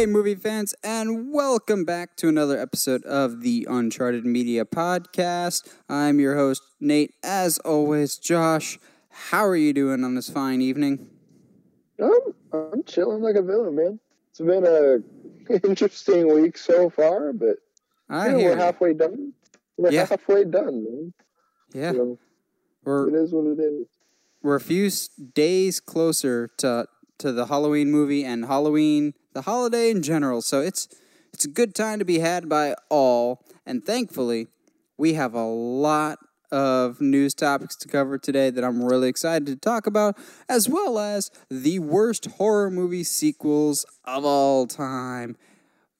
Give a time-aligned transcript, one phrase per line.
[0.00, 5.70] Hey, movie fans, and welcome back to another episode of the Uncharted Media Podcast.
[5.90, 7.12] I'm your host, Nate.
[7.22, 8.78] As always, Josh,
[9.10, 11.06] how are you doing on this fine evening?
[12.02, 12.10] I'm,
[12.50, 14.00] I'm chilling like a villain, man.
[14.30, 17.56] It's been a interesting week so far, but
[18.08, 19.34] I know, hear we're halfway done.
[19.76, 20.06] We're Yeah.
[20.06, 21.12] halfway done, man.
[21.74, 22.18] Yeah, So,
[22.84, 23.86] we're it is what it is.
[24.42, 24.90] we're a few
[25.34, 26.86] days closer to
[27.18, 30.42] to the Halloween movie and Halloween, the holiday in general.
[30.42, 30.88] So it's
[31.32, 34.48] it's a good time to be had by all, and thankfully,
[34.98, 36.18] we have a lot
[36.52, 40.98] of news topics to cover today that I'm really excited to talk about, as well
[40.98, 45.36] as the worst horror movie sequels of all time.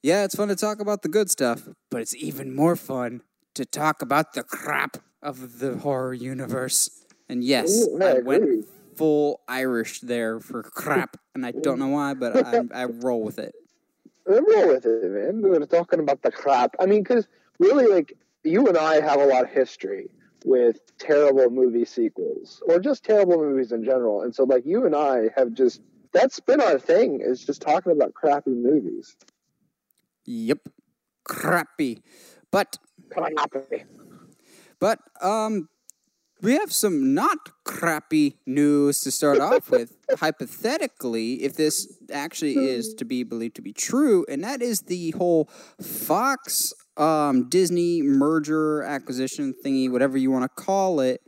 [0.03, 3.21] Yeah, it's fun to talk about the good stuff, but it's even more fun
[3.55, 7.05] to talk about the crap of the horror universe.
[7.29, 11.89] And yes, Ooh, I I went full Irish there for crap, and I don't know
[11.89, 13.55] why, but I, I roll with it.
[14.27, 15.41] I'm roll with it, man.
[15.41, 16.75] We were talking about the crap.
[16.79, 17.27] I mean, because
[17.59, 20.09] really, like, you and I have a lot of history
[20.45, 24.21] with terrible movie sequels or just terrible movies in general.
[24.23, 25.81] And so, like, you and I have just,
[26.11, 29.15] that's been our thing, is just talking about crappy movies.
[30.25, 30.69] Yep,
[31.23, 32.03] crappy.
[32.51, 32.77] But
[33.09, 33.85] Crappy.
[34.79, 35.69] But um,
[36.41, 39.95] we have some not crappy news to start off with.
[40.19, 45.11] Hypothetically, if this actually is to be believed to be true, and that is the
[45.11, 45.45] whole
[45.81, 51.21] Fox um, Disney merger acquisition thingy, whatever you want to call it,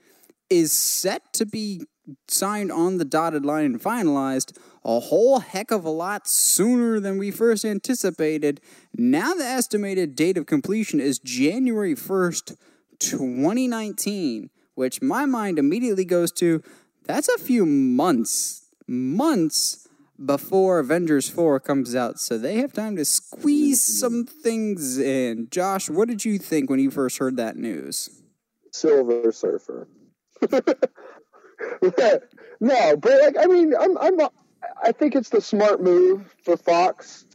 [0.49, 1.81] is set to be
[2.27, 7.17] signed on the dotted line and finalized a whole heck of a lot sooner than
[7.17, 8.59] we first anticipated.
[8.93, 12.57] Now, the estimated date of completion is January 1st,
[12.99, 16.63] 2019, which my mind immediately goes to
[17.05, 19.87] that's a few months, months
[20.23, 25.49] before Avengers 4 comes out, so they have time to squeeze some things in.
[25.49, 28.21] Josh, what did you think when you first heard that news?
[28.71, 29.87] Silver Surfer.
[32.59, 34.19] no, but like I mean, I'm I'm
[34.83, 37.25] I think it's the smart move for Fox.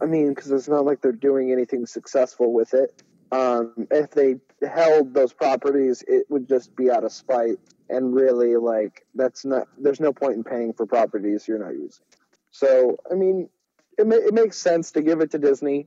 [0.00, 3.02] I mean, because it's not like they're doing anything successful with it.
[3.32, 7.58] Um, if they held those properties, it would just be out of spite,
[7.88, 9.68] and really, like that's not.
[9.78, 12.04] There's no point in paying for properties you're not using.
[12.50, 13.48] So, I mean,
[13.98, 15.86] it ma- it makes sense to give it to Disney,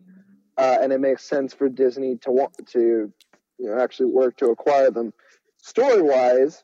[0.57, 3.11] uh, and it makes sense for Disney to want to,
[3.57, 5.13] you know, actually work to acquire them
[5.61, 6.63] story wise,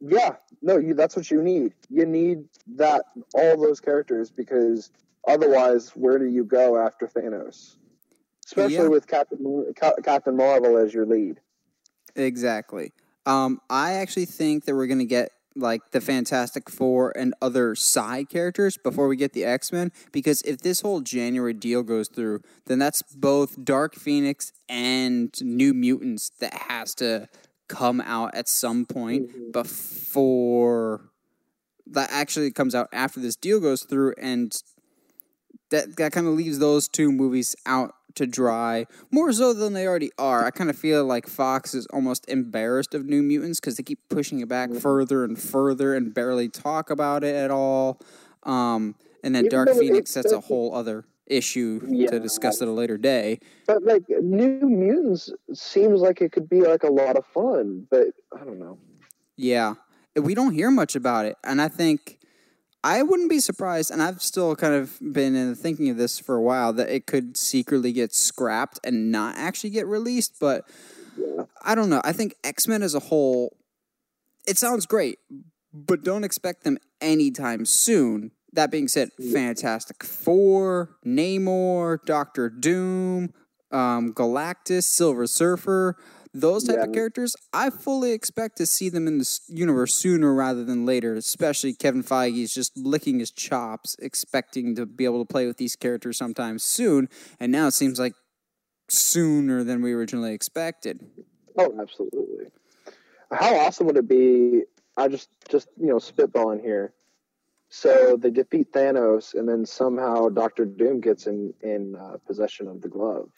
[0.00, 1.72] yeah, no, you that's what you need.
[1.88, 2.44] You need
[2.76, 3.04] that
[3.34, 4.90] all those characters because
[5.26, 7.76] otherwise, where do you go after Thanos?
[8.46, 8.88] Especially Yeah.
[8.88, 11.40] with Captain Captain Marvel as your lead.
[12.16, 12.92] Exactly.
[13.26, 18.28] Um, I actually think that we're gonna get like the Fantastic Four and other side
[18.28, 19.92] characters before we get the X Men.
[20.12, 25.72] Because if this whole January deal goes through, then that's both Dark Phoenix and New
[25.72, 27.28] Mutants that has to
[27.68, 31.00] come out at some point before
[31.86, 34.62] that actually comes out after this deal goes through and
[35.70, 39.86] that that kind of leaves those two movies out to dry more so than they
[39.88, 40.44] already are.
[40.46, 43.98] I kind of feel like Fox is almost embarrassed of New Mutants because they keep
[44.08, 48.00] pushing it back further and further and barely talk about it at all.
[48.44, 48.94] Um,
[49.24, 52.10] and then Even Dark Phoenix that's a whole other issue Yeah.
[52.10, 53.40] to discuss at a later day.
[53.66, 58.08] But like New Mutants seems like it could be like a lot of fun, but
[58.38, 58.78] I don't know.
[59.36, 59.74] Yeah,
[60.14, 62.20] we don't hear much about it, and I think
[62.84, 63.90] I wouldn't be surprised.
[63.90, 67.06] And I've still kind of been in thinking of this for a while that it
[67.06, 70.36] could secretly get scrapped and not actually get released.
[70.38, 70.68] But
[71.16, 71.44] Yeah.
[71.62, 72.02] I don't know.
[72.04, 73.56] I think X Men as a whole,
[74.46, 75.18] it sounds great,
[75.72, 78.32] but don't expect them anytime soon.
[78.52, 83.32] That being said, Fantastic Four, Namor, Doctor Doom,
[83.70, 85.96] um, Galactus, Silver Surfer,
[86.34, 90.64] those type of characters, I fully expect to see them in this universe sooner rather
[90.64, 91.14] than later.
[91.14, 95.58] Especially Kevin Feige is just licking his chops, expecting to be able to play with
[95.58, 97.08] these characters sometime soon,
[97.38, 98.14] and now it seems like
[98.88, 101.06] sooner than we originally expected.
[101.56, 102.46] Oh, absolutely.
[103.30, 104.62] How awesome would it be?
[104.96, 106.92] I just just you know spitballing here.
[107.68, 112.80] So they defeat Thanos, and then somehow Doctor Doom gets in in uh, possession of
[112.82, 113.30] the glove.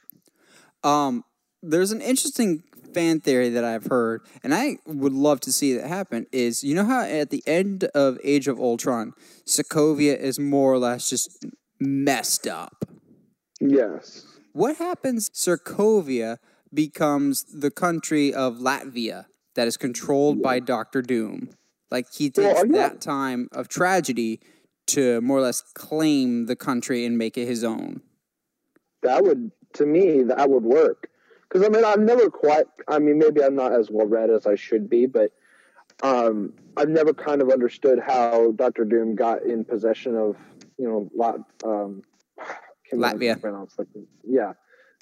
[0.82, 1.24] Um,
[1.70, 2.62] there's an interesting
[2.94, 6.26] fan theory that I've heard, and I would love to see that happen.
[6.32, 9.12] Is you know how at the end of Age of Ultron,
[9.46, 11.44] Sokovia is more or less just
[11.78, 12.84] messed up.
[13.60, 14.26] Yes.
[14.52, 15.28] What happens?
[15.30, 16.38] Sokovia
[16.72, 21.50] becomes the country of Latveria that is controlled by Doctor Doom.
[21.90, 22.88] Like he Well, takes yeah.
[22.88, 24.40] that time of tragedy
[24.88, 28.02] to more or less claim the country and make it his own.
[29.02, 31.08] That would, to me, that would work.
[31.56, 32.66] Because I mean, I've never quite.
[32.86, 35.32] I mean, maybe I'm not as well read as I should be, but
[36.02, 40.36] um, I've never kind of understood how Doctor Doom got in possession of,
[40.76, 42.02] you know, Lat, um,
[42.38, 42.60] can't
[42.92, 43.40] remember how to Latvia.
[43.40, 43.88] pronounce, like,
[44.22, 44.52] yeah,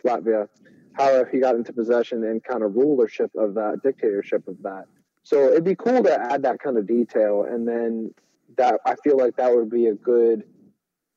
[0.05, 0.49] Latvia.
[0.93, 4.85] How he got into possession and kind of rulership of that, dictatorship of that.
[5.25, 8.15] So it'd be cool to add that kind of detail, and then
[8.59, 10.45] that I feel like that would be a good,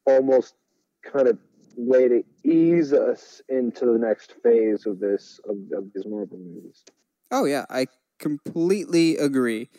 [0.07, 0.55] almost
[1.03, 1.37] kind of
[1.77, 6.83] way to ease us into the next phase of this of, of these Marvel movies.
[7.31, 7.87] Oh yeah, I
[8.19, 9.69] completely agree.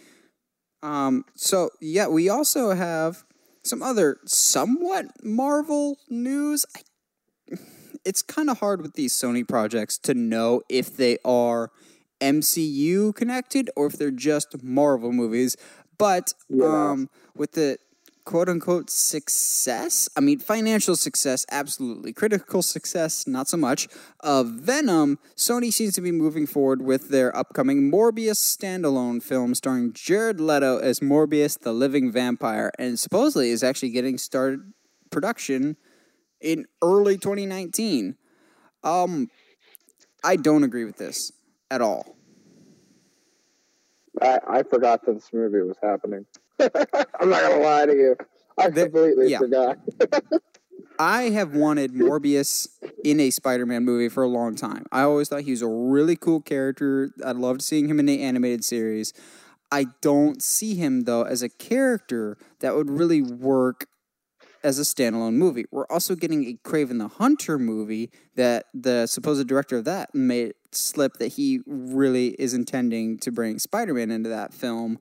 [0.83, 3.25] Um, so yeah, we also have
[3.65, 6.65] some other somewhat Marvel news.
[6.77, 7.57] I,
[8.05, 11.71] it's kind of hard with these Sony projects to know if they are
[12.21, 15.57] MCU connected or if they're just Marvel movies.
[15.99, 16.91] But Yeah.
[16.91, 17.79] um, with the
[18.29, 22.13] quote unquote success, I mean, financial success, absolutely.
[22.13, 23.89] Critical success, not so much.
[24.21, 29.95] Of Venom, Sony seems to be moving forward with their upcoming Morbius standalone film starring
[29.95, 34.61] Jared Leto as Morbius the Living Vampire, and supposedly is actually getting started
[35.11, 35.79] production
[36.39, 38.15] in early 2019.
[38.85, 39.31] Um,
[40.23, 41.33] I don't agree with this
[41.71, 42.19] at all.
[44.21, 46.27] I, I forgot that this movie was happening.
[47.21, 48.17] I'm not gonna lie to you.
[48.59, 49.39] I The- completely yeah.
[49.39, 49.79] forgot.
[51.01, 52.67] I have wanted Morbius
[53.05, 54.85] in a Spider-Man movie for a long time.
[54.91, 57.11] I always thought he was a really cool character.
[57.25, 59.13] I loved seeing him in the animated series.
[59.71, 63.87] I don't see him though as a character that would really work
[64.65, 65.67] as a standalone movie.
[65.71, 70.55] We're also getting a Kraven the Hunter movie that the supposed director of that made
[70.73, 74.99] slip that he really is intending to bring Spider-Man into that film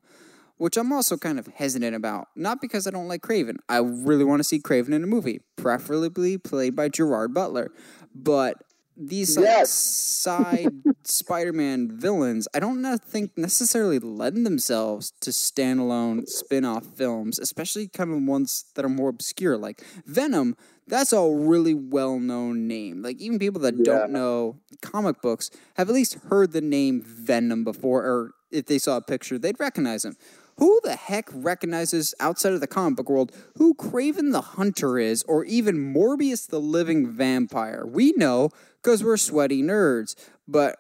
[0.58, 2.28] which I'm also kind of hesitant about.
[2.36, 3.58] Not because I don't like Kraven.
[3.70, 7.72] I really want to see Kraven in a movie, preferably played by Gerard Butler.
[8.14, 8.58] But
[8.96, 9.70] these Yes.
[9.72, 10.74] side
[11.04, 18.22] Spider-Man villains, I don't think necessarily lend themselves to standalone spin-off films, especially kind of
[18.24, 20.56] ones that are more obscure, like Venom.
[20.88, 23.02] That's a really well-known name.
[23.02, 23.84] Like even people that Yeah.
[23.84, 28.78] don't know comic books have at least heard the name Venom before, or if they
[28.80, 30.16] saw a picture, they'd recognize him.
[30.58, 35.24] Who the heck recognizes outside of the comic book world who Kraven the Hunter is,
[35.24, 37.86] or even Morbius the Living Vampire?
[37.86, 38.50] We know
[38.82, 40.16] because we're sweaty nerds,
[40.48, 40.78] but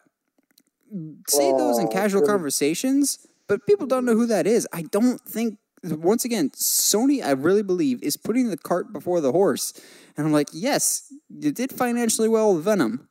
[1.28, 4.68] say those in Oh, casual conversations, but people don't know who that is.
[4.74, 9.32] I don't think, once again, Sony, I really believe, is putting the cart before the
[9.32, 9.74] horse.
[10.16, 13.10] And I'm like, yes, you did financially well with Venom.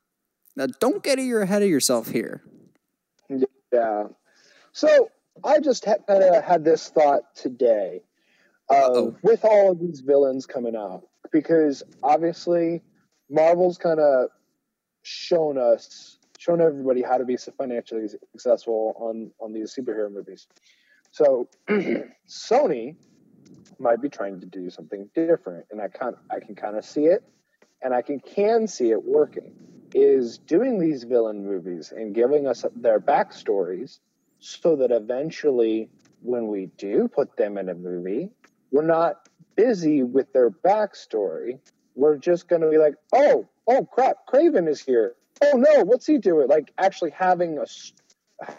[0.56, 2.42] Now, don't get ahead of yourself here.
[3.72, 4.04] Yeah.
[4.72, 5.10] So
[5.44, 8.02] I just ha- kind of had this thought today
[8.68, 9.16] Uh-oh.
[9.22, 11.02] with all of these villains coming out,
[11.32, 12.82] because obviously
[13.30, 14.28] Marvel's kind of
[15.02, 20.46] shown us, shown everybody how to be financially successful on on these superhero movies.
[21.10, 21.48] So
[22.28, 22.96] Sony
[23.78, 27.06] might be trying to do something different, and I kind I can kind of see
[27.06, 27.22] it,
[27.82, 29.52] and I can can see it working.
[29.94, 34.00] Is doing these villain movies and giving us their backstories
[34.38, 35.88] so that eventually,
[36.22, 38.30] when we do put them in a movie,
[38.70, 41.58] we're not busy with their backstory.
[41.94, 45.14] We're just going to be like, oh, oh crap, Kraven is here.
[45.42, 46.48] Oh no, what's he doing?
[46.48, 47.66] Like actually having a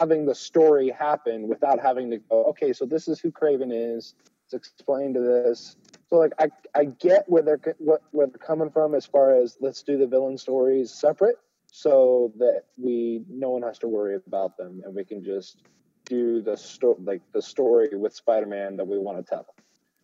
[0.00, 2.44] having the story happen without having to go.
[2.46, 4.14] Okay, so this is who Kraven is.
[4.44, 5.76] It's explained to this.
[6.08, 9.56] So like I I get where they're what where they're coming from as far as
[9.60, 11.36] let's do the villain stories separate
[11.72, 15.62] so that we no one has to worry about them and we can just
[16.06, 19.46] do the sto- like the story with Spider-Man that we want to tell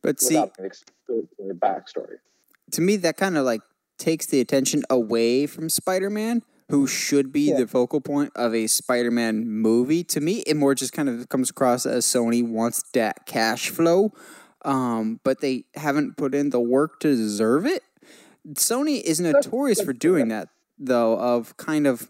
[0.02, 2.16] But see, the backstory.
[2.73, 3.62] to me, that kind of like
[3.99, 7.61] takes the attention away from Spider Man, who should be Yeah.
[7.61, 10.04] the focal point of a Spider Man movie.
[10.04, 14.12] To me, it more just kind of comes across as Sony wants that cash flow,
[14.64, 17.83] um, but they haven't put in the work to deserve it.
[18.54, 22.09] Sony is notorious for doing that, though, of kind of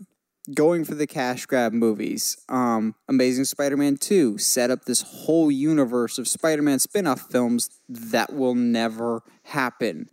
[0.55, 2.37] going for the cash grab movies.
[2.49, 7.31] Um, Amazing Spider Man 2 set up this whole universe of Spider Man spin off
[7.31, 10.09] films that will never happen.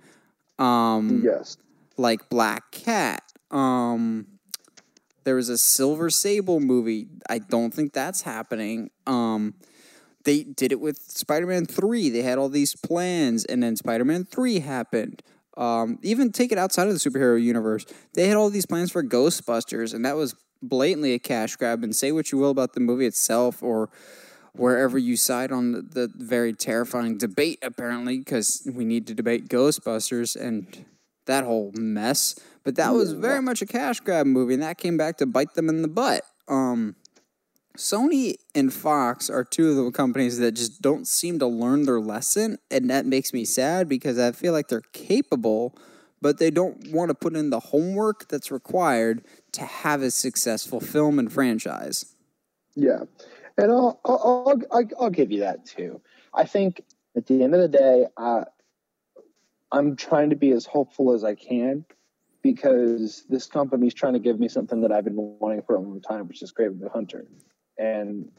[0.58, 1.58] Um, Yes.
[1.98, 3.24] like Black Cat.
[3.50, 4.28] Um,
[5.24, 7.08] there was a Silver Sable movie.
[7.30, 8.90] I don't think that's happening.
[9.06, 9.56] Um,
[10.24, 12.10] they did it with Spider Man 3.
[12.10, 15.22] They had all these plans, and then Spider Man 3 happened.
[15.58, 17.86] Um, even take it outside of the superhero universe.
[18.14, 21.84] They had all these plans for Ghostbusters, and that was blatantly a cash grab.
[21.84, 23.90] And say what you will about the movie itself or
[24.54, 29.48] wherever you side on the, the very terrifying debate, apparently, because we need to debate
[29.48, 30.86] Ghostbusters and
[31.26, 32.40] that whole mess.
[32.64, 35.54] But that was very much a cash grab movie, and that came back to bite
[35.54, 36.24] them in the butt.
[36.48, 36.96] Um,
[37.78, 42.00] Sony and Fox are two of the companies that just don't seem to learn their
[42.00, 45.78] lesson, and that makes me sad because I feel like they're capable,
[46.22, 49.24] but they don't want to put in the homework that's required
[49.54, 52.16] to have a successful film and franchise.
[52.76, 53.04] Yeah,
[53.58, 56.02] and I'll I'll I'll, I'll give you that too.
[56.34, 56.84] I think
[57.16, 58.46] at the end of the day, uh,
[59.72, 61.86] I'm trying to be as hopeful as I can
[62.42, 66.02] because this company's trying to give me something that I've been wanting for a long
[66.02, 67.26] time, which is Kraven the Hunter.
[67.82, 68.32] And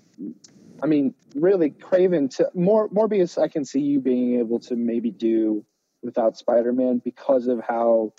[0.82, 5.10] I mean, really, Kraven to more Morbius, I can see you being able to maybe
[5.10, 5.64] do
[6.00, 8.12] without Spider-Man because of how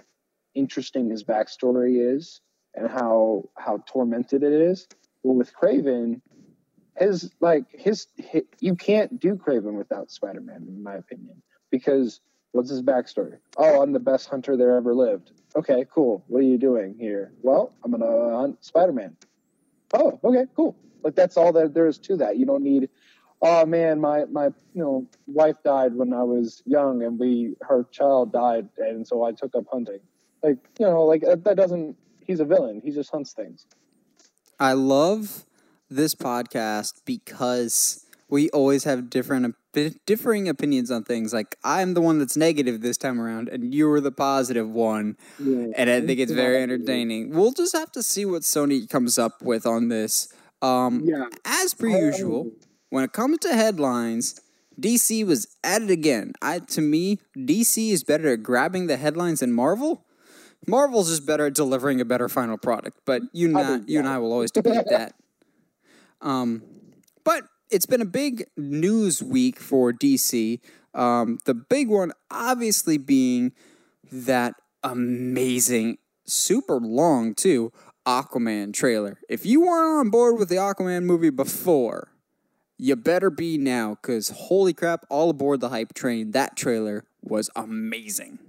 [0.54, 2.42] interesting his backstory is
[2.76, 4.86] and how how tormented it is.
[5.24, 6.20] But with Kraven,
[6.98, 12.20] his like his, his you can't do Kraven without Spider-Man, in my opinion, because
[12.52, 13.38] what's his backstory?
[13.56, 15.32] Oh, I'm the best hunter there ever lived.
[15.56, 16.26] Okay, cool.
[16.28, 17.32] What are you doing here?
[17.42, 19.16] Well, I'm gonna hunt Spider-Man.
[19.94, 20.76] Oh, okay, cool.
[21.04, 22.38] Like that's all that there is to that.
[22.38, 22.90] You don't need.
[23.42, 27.86] Oh man, my my you know wife died when I was young, and we her
[27.92, 30.00] child died, and so I took up hunting.
[30.42, 31.98] Like you know, like that doesn't.
[32.22, 32.82] He's a villain.
[32.84, 33.66] He just hunts things.
[34.60, 35.46] I love
[35.90, 39.56] this podcast because we always have different
[40.06, 41.34] differing opinions on things.
[41.34, 45.68] Like I'm the one that's negative this time around, and you're the positive one, Yeah.
[45.76, 47.32] and I think it's very entertaining.
[47.32, 50.34] We'll just have to see what Sony comes up with on this.
[50.64, 51.26] Um, Yeah.
[51.46, 52.52] as per usual,
[52.90, 54.40] when it comes to headlines,
[54.80, 56.34] DC was at it again.
[56.42, 60.06] I to me, DC is better at grabbing the headlines than Marvel.
[60.66, 63.00] Marvel's just better at delivering a better final product.
[63.06, 65.14] But you and I, you and I will always debate that.
[66.22, 66.64] Um,
[67.26, 70.62] but it's been a big news week for DC.
[70.94, 73.52] Um, the big one, obviously, being
[74.12, 74.54] that
[74.84, 77.74] amazing, super long too,
[78.06, 79.20] Aquaman trailer.
[79.30, 82.10] If you weren't on board with the Aquaman movie before,
[82.78, 86.32] you better be now, because holy crap, all aboard the hype train.
[86.32, 88.40] That trailer was amazing.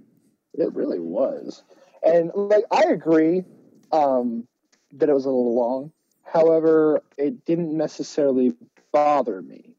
[0.53, 1.63] It really was.
[2.03, 3.43] And like I agree
[3.91, 4.47] um,
[4.93, 5.91] that it was a little long.
[6.23, 8.53] However, it didn't necessarily
[8.91, 9.75] bother me.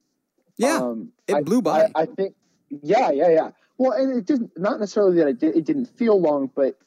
[0.57, 1.83] Yeah, um, it I- blew by.
[1.95, 2.35] I, I think,
[2.83, 3.51] yeah, yeah, yeah.
[3.79, 6.79] Well, and it didn't not necessarily that it did, it didn't feel long, but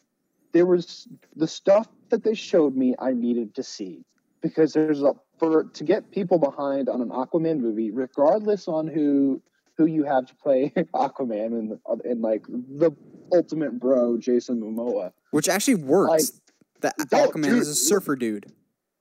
[0.51, 4.03] there was the stuff that they showed me I needed to see
[4.41, 9.41] because there's a for to get people behind on an Aquaman movie, regardless on who
[9.77, 12.91] who you have to play Aquaman and and like the
[13.31, 16.39] ultimate bro Jason Momoa Which actually works.
[16.81, 17.61] the Oh, Aquaman dude.
[17.61, 18.51] is a surfer dude.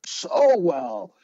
[0.07, 1.14] so well.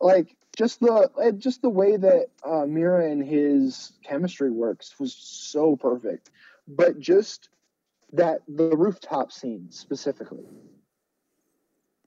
[0.00, 5.76] Like just the just the way that uh, Mera and his chemistry works was so
[5.76, 6.30] perfect.
[6.66, 7.48] But just
[8.14, 10.44] that the rooftop scene specifically,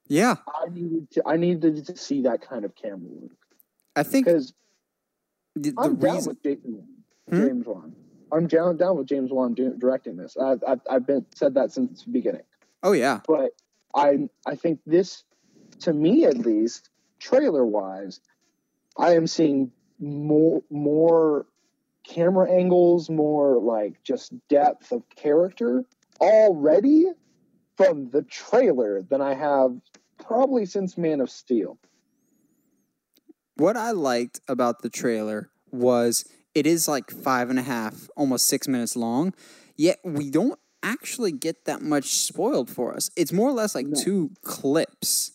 [0.07, 3.31] Yeah, I needed to I needed to see that kind of camera work
[3.95, 4.53] I think because
[5.55, 6.83] the, the I'm down with Jason,
[7.29, 7.45] Hmm?
[7.45, 7.93] James Wan.
[8.31, 10.37] I'm down down with James Wan do, directing this.
[10.37, 12.43] I've, I've I've been said that since the beginning.
[12.83, 13.51] Oh yeah, but
[13.95, 15.23] I I think this,
[15.81, 18.19] to me at least, trailer wise,
[18.97, 21.47] I am seeing more more
[22.05, 25.83] camera angles, more like just depth of character
[26.19, 27.05] already
[27.75, 29.79] from the trailer than I have
[30.17, 31.77] probably since Man of Steel.
[33.55, 38.45] what I liked about the trailer was it is like five and a half, almost
[38.47, 39.33] six minutes long,
[39.75, 43.09] yet we don't actually get that much spoiled for us.
[43.15, 43.99] It's more or less like No.
[43.99, 45.31] two clips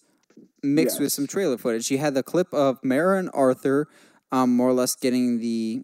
[0.63, 1.91] mixed with some trailer footage.
[1.91, 3.89] You had the clip of Mera and Arthur,
[4.31, 5.83] um, more or less getting the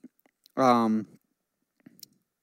[0.56, 1.06] um,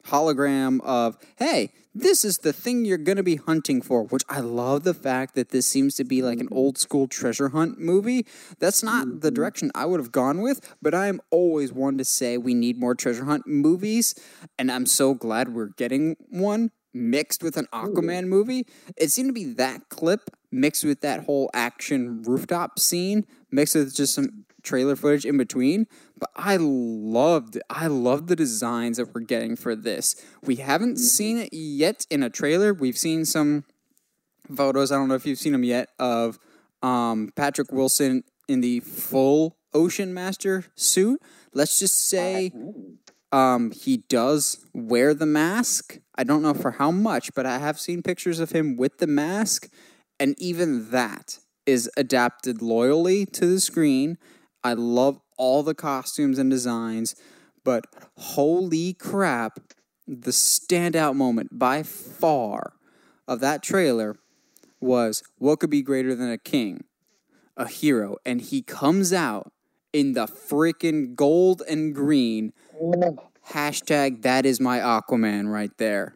[0.06, 4.42] hologram of, hey, this is the thing you're going to be hunting for, which I
[4.42, 6.58] love the fact that this seems to be like an mm-hmm.
[6.58, 8.28] old school treasure hunt movie.
[8.60, 9.34] That's not the mm-hmm.
[9.34, 12.96] direction I would have gone with, but I'm always one to say we need more
[12.96, 14.14] treasure hunt movies,
[14.60, 18.68] and I'm so glad we're getting one mixed with an Aquaman movie.
[18.98, 23.96] It seemed to be that clip mixed with that whole action rooftop scene, mixed with
[23.96, 25.88] just some trailer footage in between.
[26.18, 30.16] But I loved I loved the designs that we're getting for this.
[30.44, 32.74] We haven't seen it yet in a trailer.
[32.74, 33.64] We've seen some
[34.54, 34.92] photos.
[34.92, 36.40] I don't know if you've seen them yet of
[36.82, 41.22] um, Patrick Wilson in the full Ocean Master suit.
[41.54, 42.52] Let's just say
[43.32, 46.00] um, he does wear the mask.
[46.16, 49.08] I don't know for how much, but I have seen pictures of him with the
[49.08, 49.70] mask,
[50.20, 54.18] and even that is adapted loyally to the screen.
[54.66, 57.14] I love all the costumes and designs,
[57.64, 57.86] but
[58.18, 59.60] holy crap,
[60.08, 62.74] the standout moment by far
[63.28, 64.16] of that trailer
[64.82, 66.86] was what could be greater than a king,
[67.56, 69.52] a hero, and he comes out
[69.94, 72.52] in the freaking gold and green.
[73.50, 76.16] Hashtag that is my Aquaman right there.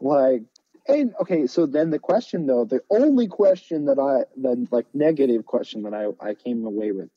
[0.00, 0.42] Like,
[0.86, 5.46] and okay, so then the question though, the only question that I, the like negative
[5.46, 7.10] question that I, I came away with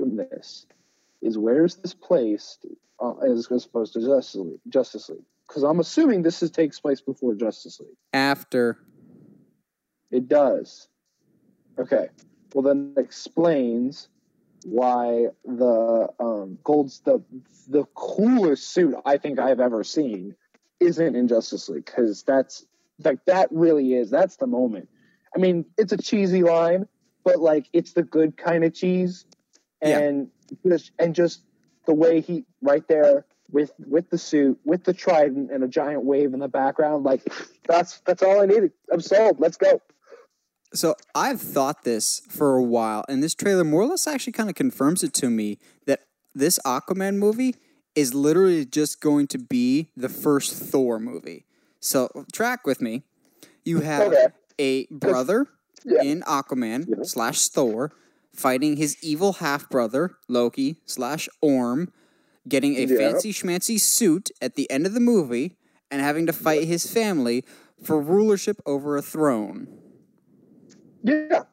[0.00, 0.66] from this
[1.20, 2.64] is where's this placed
[2.98, 4.60] uh, as opposed to Justice League?
[4.68, 7.96] Justice League, because I'm assuming this is, takes place before Justice League.
[8.14, 8.78] After
[10.10, 10.88] It does.
[11.78, 12.08] Okay.
[12.54, 14.08] Well, then it explains
[14.64, 17.22] why the um, Gold's the
[17.68, 20.34] the coolest suit I think I've ever seen
[20.80, 22.64] isn't in Justice League because that's
[23.04, 24.88] like that really is that's the moment.
[25.34, 26.88] I mean, it's a cheesy line,
[27.24, 29.26] but like it's the good kind of cheese,
[29.82, 29.98] Yeah.
[30.00, 30.28] and
[30.66, 31.40] just and just
[31.86, 36.04] the way he right there with with the suit with the trident and a giant
[36.04, 37.22] wave in the background, like
[37.66, 38.72] that's that's all I needed.
[38.92, 39.40] I'm sold.
[39.40, 39.80] Let's go.
[40.72, 44.48] So I've thought this for a while, and this trailer more or less actually kind
[44.48, 46.00] of confirms it to me that
[46.34, 47.56] this Aquaman movie
[47.96, 51.44] is literally just going to be the first Thor movie.
[51.80, 53.02] So track with me.
[53.64, 54.26] You have Okay.
[54.60, 55.48] a brother
[55.84, 56.02] Yeah.
[56.02, 56.96] in Aquaman Yeah.
[57.02, 57.90] slash Thor
[58.34, 61.92] fighting his evil half brother Loki slash Orm,
[62.48, 62.96] getting a Yeah.
[62.96, 65.56] fancy schmancy suit at the end of the movie,
[65.90, 67.44] and having to fight his family
[67.82, 69.68] for rulership over a throne.
[71.02, 71.44] Yeah.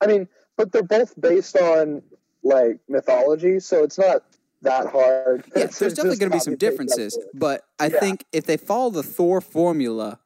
[0.00, 2.02] I mean, but they're both based on
[2.42, 4.24] like mythology, so it's not
[4.62, 5.44] that hard.
[5.54, 8.00] Yeah, It's there's definitely going to be some differences, but I Yeah.
[8.00, 10.20] think if they follow the Thor formula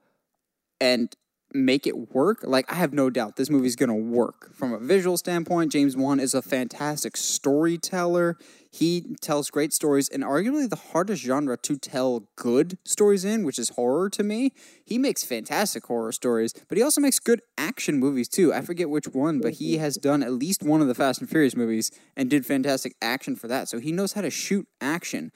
[0.81, 1.15] and
[1.55, 4.53] make it work, like I have no doubt this movie's going to work.
[4.55, 8.37] From a visual standpoint, James Wan is a fantastic storyteller.
[8.73, 13.57] He tells great stories and arguably the hardest genre to tell good stories in, which
[13.57, 14.51] is horror to me.
[14.85, 18.53] He makes fantastic horror stories, but he also makes good action movies too.
[18.53, 21.31] I forget which one, but he has done at least one of the Fast and
[21.31, 23.69] Furious movies and did fantastic action for that.
[23.69, 25.31] So he knows how to shoot action.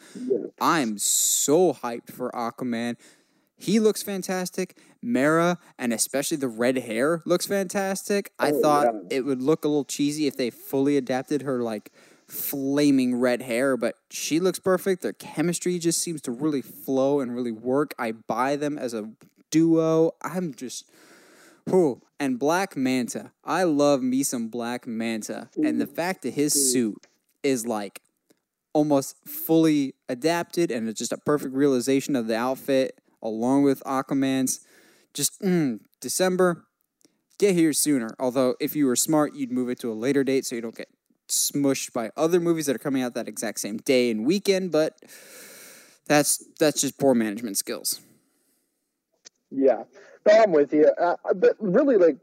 [0.60, 2.96] I'm so hyped for Aquaman.
[3.58, 4.76] He looks fantastic.
[5.02, 8.32] Mera, and especially the red hair, looks fantastic.
[8.38, 9.18] I Oh, thought yeah.
[9.18, 11.92] it would look a little cheesy if they fully adapted her like
[12.26, 15.02] flaming red hair, but she looks perfect.
[15.02, 17.94] Their chemistry just seems to really flow and really work.
[17.98, 19.10] I buy them as a
[19.50, 20.12] duo.
[20.22, 20.88] I'm just
[21.66, 22.00] Whew.
[22.18, 23.32] And Black Manta.
[23.44, 25.50] I love me some Black Manta.
[25.56, 27.06] And the fact that his suit
[27.42, 28.00] is like
[28.72, 34.60] almost fully adapted and it's just a perfect realization of the outfit along with Aquaman's.
[35.14, 36.66] Just mm, December,
[37.38, 38.14] get here sooner.
[38.18, 40.76] Although, if you were smart, you'd move it to a later date so you don't
[40.76, 40.88] get
[41.28, 44.72] smushed by other movies that are coming out that exact same day and weekend.
[44.72, 44.98] But
[46.06, 48.00] that's that's just poor management skills.
[49.50, 49.84] Yeah,
[50.26, 50.88] no, I'm with you.
[51.00, 52.18] Uh, but really, like,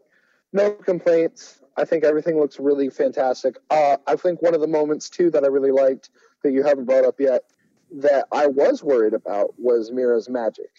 [0.54, 1.60] no complaints.
[1.78, 3.58] I think everything looks really fantastic.
[3.70, 6.10] Uh, I think one of the moments too that I really liked
[6.44, 7.44] that you haven't brought up yet
[7.92, 10.72] that I was worried about was Mera's magic,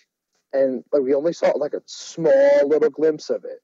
[0.53, 3.63] and like we only saw like a small little glimpse of it.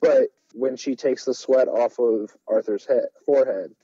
[0.00, 3.74] But when she takes the sweat off of Arthur's head forehead,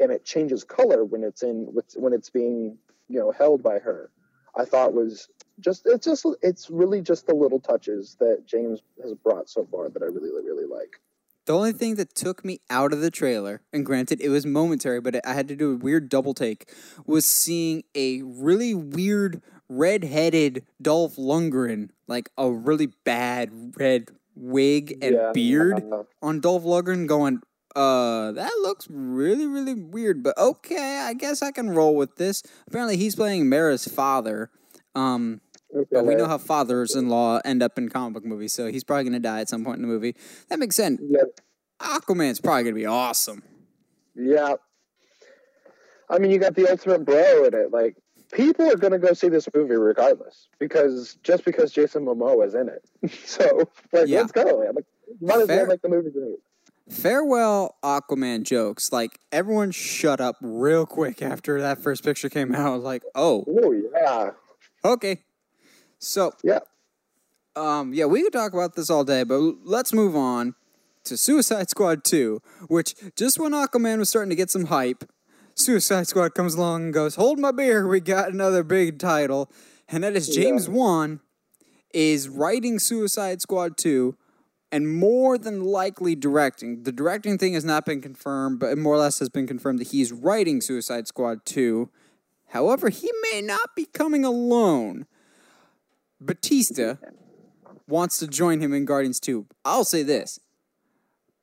[0.00, 4.10] and it changes color when it's in when it's being you know held by her,
[4.56, 5.28] I thought was
[5.60, 9.88] just it's just it's really just the little touches that James has brought so far
[9.88, 11.00] that I really really like.
[11.44, 15.00] The only thing that took me out of the trailer, and granted it was momentary,
[15.00, 16.72] but I had to do a weird double take,
[17.04, 19.42] was seeing a really weird
[19.76, 25.82] red-headed Dolph Lundgren, like a really bad red wig and Yeah, beard
[26.20, 27.40] on Dolph Lundgren going,
[27.74, 32.42] uh, that looks really, really weird, but okay, I guess I can roll with this.
[32.68, 34.50] Apparently he's playing Mera's father.
[34.94, 35.40] Um,
[35.90, 39.14] but we know how fathers-in-law end up in comic book movies, so he's probably going
[39.14, 40.14] to die at some point in the movie.
[40.50, 41.00] That makes sense.
[41.02, 41.22] Yeah,
[41.80, 43.42] Aquaman's probably going to be awesome.
[44.14, 44.54] yeah.
[46.10, 47.72] I mean, you got the ultimate bro in it.
[47.72, 47.96] Like
[48.32, 52.54] people are going to go see this movie regardless because just because Jason Momoa is
[52.54, 52.84] in it.
[53.24, 54.20] so like, Yeah.
[54.20, 54.44] let's go.
[54.44, 54.74] Man.
[54.74, 54.84] Like,
[55.20, 56.36] might as well make the movie great.
[56.90, 58.92] Farewell Aquaman jokes.
[58.92, 62.80] Like everyone shut up real quick after that first picture came out.
[62.80, 64.30] Like, oh, Oh yeah,
[64.84, 65.20] okay.
[65.98, 66.58] So, yeah.
[67.54, 70.56] um, yeah, we could talk about this all day, but let's move on
[71.04, 75.04] to Suicide Squad 2, which just when Aquaman was starting to get some hype,
[75.54, 79.50] Suicide Squad comes along and goes, "Hold my beer, we got another big title."
[79.88, 81.20] And that is James Wan
[81.92, 84.16] is writing Suicide Squad 2
[84.70, 86.84] and more than likely directing.
[86.84, 89.78] The directing thing has not been confirmed, but it more or less has been confirmed
[89.80, 91.90] that he's writing Suicide Squad 2.
[92.48, 95.06] However, he may not be coming alone.
[96.20, 96.98] Bautista
[97.86, 99.46] wants to join him in Guardians 2.
[99.64, 100.40] I'll say this.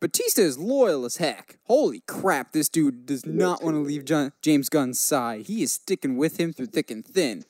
[0.02, 1.58] Bautista is loyal as heck.
[1.66, 5.48] Holy crap, this dude does not want to leave John, James Gunn's side.
[5.48, 7.44] He is sticking with him through thick and thin.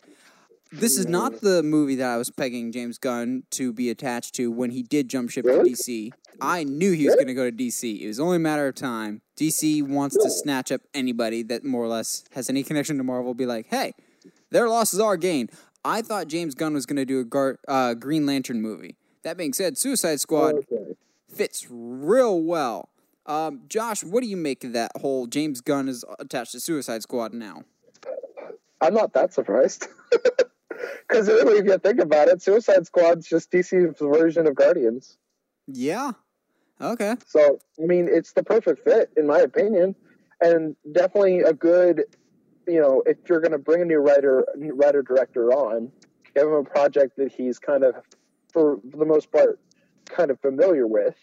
[0.72, 4.52] This is not the movie that I was pegging James Gunn to be attached to
[4.52, 5.72] when he did jump ship Really?
[5.74, 6.12] to DC.
[6.42, 8.02] I knew he was going to go to DC.
[8.02, 9.22] It was only a matter of time.
[9.38, 13.34] DC wants to snatch up anybody that more or less has any connection to Marvel.
[13.34, 13.94] Be like, hey,
[14.52, 15.50] their loss is our gain.
[15.84, 18.96] I thought James Gunn was going to do a Gar- uh, Green Lantern movie.
[19.24, 20.79] That being said, Suicide Squad Okay.
[21.40, 22.90] Fits real well.
[23.26, 27.02] Um, Josh, what do you make of that whole James Gunn is attached to Suicide
[27.02, 27.64] Squad now?
[28.82, 29.88] I'm not that surprised.
[31.08, 35.18] Because really, if you think about it, Suicide Squad's just DC's version of Guardians.
[35.68, 36.12] Yeah.
[36.80, 37.16] Okay.
[37.28, 39.96] So, I mean, it's the perfect fit, in my opinion,
[40.40, 42.04] and definitely a good,
[42.68, 45.92] you know, if you're going to bring a new writer, writer director on,
[46.36, 47.96] give him a project that he's kind of,
[48.54, 49.60] for the most part,
[50.10, 51.16] kind of familiar with,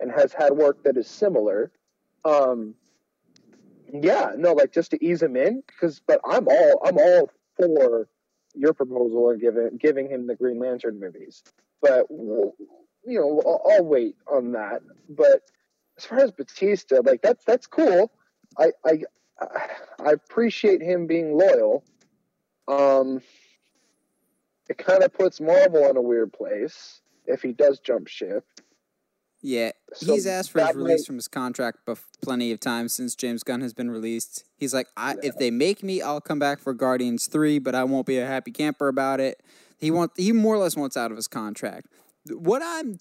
[0.00, 1.72] and has had work that is similar.
[2.24, 2.74] Um,
[3.92, 8.08] yeah, no, like just to ease him in, because, but I'm all, I'm all for
[8.54, 11.42] your proposal and giving giving him the Green Lantern movies,
[11.82, 12.54] but you
[13.06, 14.82] know, I'll, I'll wait on that.
[15.08, 15.42] But
[15.98, 18.10] as far as Bautista, like that's that's cool.
[18.58, 19.02] I I
[19.98, 21.84] I appreciate him being loyal.
[22.66, 23.20] Um,
[24.68, 28.44] it kind of puts Marvel in a weird place if he does jump ship.
[29.46, 32.94] Yeah, So he's asked for his release might- from his contract bef- plenty of times
[32.94, 34.44] since James Gunn has been released.
[34.56, 37.84] He's like, I, if they make me, I'll come back for Guardians three, but I
[37.84, 39.42] won't be a happy camper about it.
[39.78, 41.88] He want he more or less wants out of his contract.
[42.30, 42.98] What I'm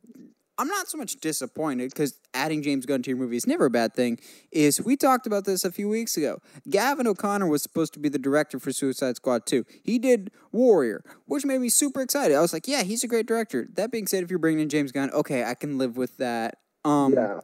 [0.57, 3.69] I'm not so much disappointed because adding James Gunn to your movie is never a
[3.71, 4.19] bad thing.
[4.51, 6.39] Is we talked about this a few weeks ago.
[6.69, 9.65] Gavin O'Connor was supposed to be the director for Suicide Squad 2.
[9.83, 12.35] He did Warrior, which made me super excited.
[12.37, 13.67] I was like, yeah, he's a great director.
[13.73, 16.59] That being said, if you're bringing in James Gunn, okay, I can live with that.
[16.85, 17.39] Um, Yeah,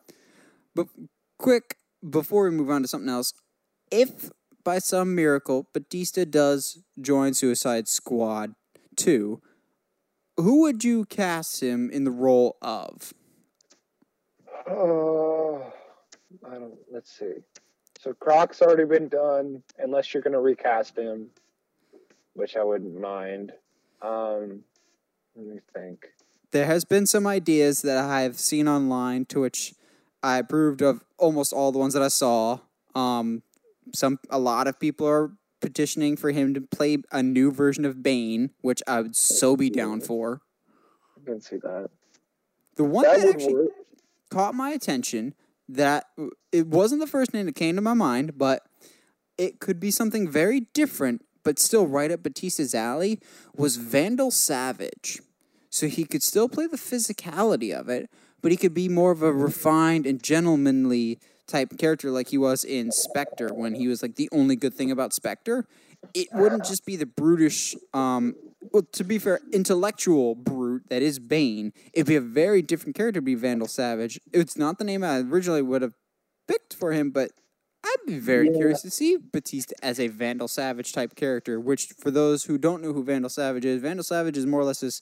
[0.75, 0.87] but
[1.39, 3.33] quick, before we move on to something else,
[3.91, 4.29] if
[4.63, 8.53] by some miracle Bautista does join Suicide Squad
[8.97, 9.41] 2,
[10.41, 13.13] who would you cast him in the role of?
[14.67, 15.73] Oh,
[16.45, 16.77] I don't.
[16.91, 17.33] Let's see.
[17.99, 21.27] So Croc's already been done, unless you're going to recast him,
[22.33, 23.51] which I wouldn't mind.
[24.01, 24.61] Um,
[25.35, 26.07] let me think.
[26.51, 29.73] There has been some ideas that I have seen online to which
[30.23, 32.59] I approved of almost all the ones that I saw.
[32.95, 33.43] Um,
[33.93, 38.01] some a lot of people are petitioning for him to play a new version of
[38.03, 40.41] Bane, which I would so be down for.
[41.19, 41.89] I can see that.
[42.75, 43.69] The one That that, actually work.
[44.29, 45.33] caught my attention
[45.67, 46.05] that
[46.51, 48.63] it wasn't the first name that came to my mind, but
[49.37, 53.19] it could be something very different, but still right up Bautista's alley,
[53.55, 55.21] was Vandal Savage.
[55.69, 58.09] So he could still play the physicality of it,
[58.41, 61.19] but he could be more of a refined and gentlemanly
[61.49, 64.91] type character like he was in Spectre when he was like the only good thing
[64.91, 65.65] about Spectre.
[66.13, 68.35] It wouldn't just be the brutish, um,
[68.71, 71.73] well, to be fair, intellectual brute that is Bane.
[71.93, 74.17] It'd be a very different character to be Vandal Savage.
[74.31, 75.95] It's not the name I originally would have
[76.47, 77.31] picked for him, but
[77.83, 78.57] I'd be very Yeah.
[78.57, 81.59] curious to see Bautista as a Vandal Savage type character.
[81.59, 84.65] Which, for those who don't know who Vandal Savage is, Vandal Savage is more or
[84.65, 85.01] less this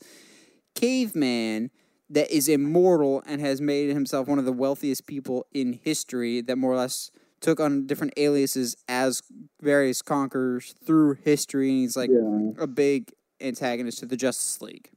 [0.75, 1.71] caveman
[2.09, 6.41] that is immortal and has made himself one of the wealthiest people in history.
[6.41, 9.21] That more or less took on different aliases as
[9.61, 12.51] various conquerors through history, and he's like Yeah.
[12.57, 14.89] a big antagonist to the Justice League.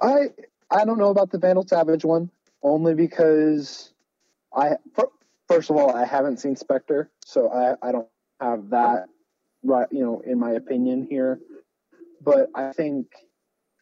[0.00, 0.30] I
[0.70, 2.30] I don't know about the Vandal Savage one
[2.62, 3.92] only because
[4.54, 4.76] I
[5.48, 8.08] first of all I haven't seen Spectre, so I I don't
[8.40, 9.06] have that
[9.64, 11.40] right you know in my opinion here.
[12.22, 13.06] But I think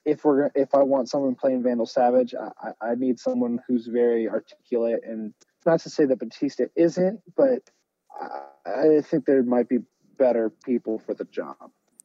[0.08, 4.28] if we're if I want someone playing Vandal Savage, I, I need someone who's very
[4.28, 5.34] articulate and
[5.66, 7.62] not to say that Bautista isn't, but
[8.18, 9.78] I, I think there might be
[10.18, 11.56] better people for the job.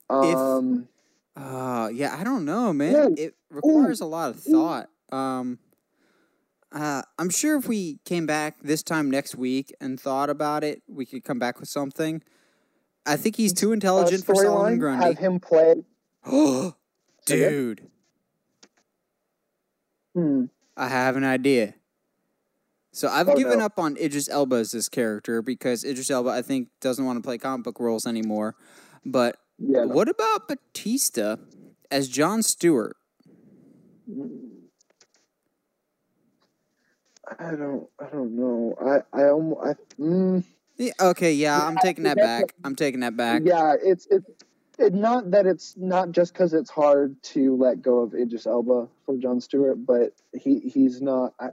[0.10, 0.88] If- Um,
[1.36, 2.96] Uh, yeah, I don't know, man.
[2.96, 3.16] Ooh.
[3.18, 4.90] It requires a lot of thought.
[5.12, 5.58] Um,
[6.72, 10.84] uh, I'm sure if we came back this time next week and thought about it,
[10.88, 12.22] we could come back with something.
[13.06, 15.22] I think he's too intelligent for Solomon storyline, have Grundy.
[15.22, 15.76] him play.
[17.26, 17.88] Dude,
[20.14, 20.46] Hmm.
[20.78, 21.76] I have an idea.
[22.92, 23.66] So I've Oh, given no.
[23.66, 27.24] up on Idris Elba as this character because Idris Elba, I think, doesn't want to
[27.28, 28.56] play comic book roles anymore.
[29.06, 29.86] But Yeah.
[29.86, 29.94] no.
[29.96, 31.40] what about Bautista
[31.90, 32.96] as John Stewart?
[37.40, 37.88] I don't.
[38.00, 38.76] I don't know.
[38.82, 39.18] I.
[39.22, 39.62] I almost.
[39.66, 40.44] I, mm,
[40.78, 42.54] Yeah, okay, yeah, I'm taking that back.
[42.64, 43.44] I'm taking that back.
[43.46, 44.24] yeah, it's it.
[44.80, 48.88] It not that it's not just because it's hard to let go of Idris Elba
[49.06, 51.34] for John Stewart, but he he's not.
[51.40, 51.50] I,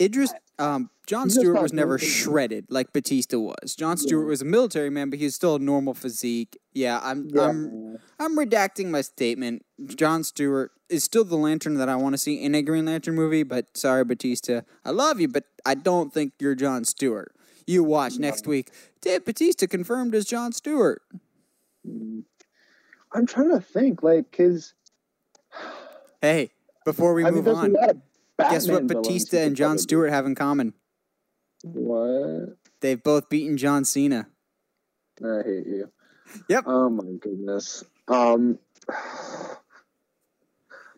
[0.00, 3.76] Idris, um, John Stewart was never shredded like Bautista was.
[3.76, 4.30] John Stewart Yeah.
[4.30, 6.58] was a military man, but he's still a normal physique.
[6.72, 9.64] Yeah, I'm, yeah, I'm, I'm redacting my statement.
[9.94, 13.14] John Stewart is still the Lantern that I want to see in a Green Lantern
[13.14, 13.44] movie.
[13.44, 17.32] But sorry, Bautista, I love you, but I don't think you're John Stewart.
[17.66, 18.70] You watch next week.
[19.00, 21.02] Dave Bautista confirmed as John Stewart.
[23.14, 24.74] I'm trying to think, like, because
[26.20, 26.52] Hey,
[26.84, 27.74] before we I move a on,
[28.38, 30.74] guess what Bautista and John Stewart have in common?
[31.64, 32.56] What?
[32.80, 34.28] They've both beaten John Cena.
[35.22, 35.92] I hate you.
[36.48, 36.64] Yep.
[36.66, 37.84] Oh my goodness.
[38.08, 38.58] Um.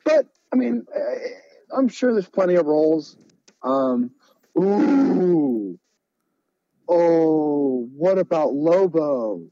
[0.05, 0.87] But I mean,
[1.75, 3.17] I'm sure there's plenty of roles.
[3.63, 4.11] Um.
[4.59, 5.79] Ooh.
[6.87, 9.47] Oh, what about Lobo?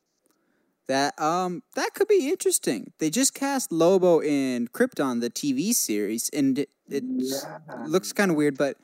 [0.92, 2.92] That um that could be interesting.
[2.98, 7.87] They just cast Lobo in Krypton, the TV series, and it, it Yeah.
[7.87, 8.76] looks kind of weird, but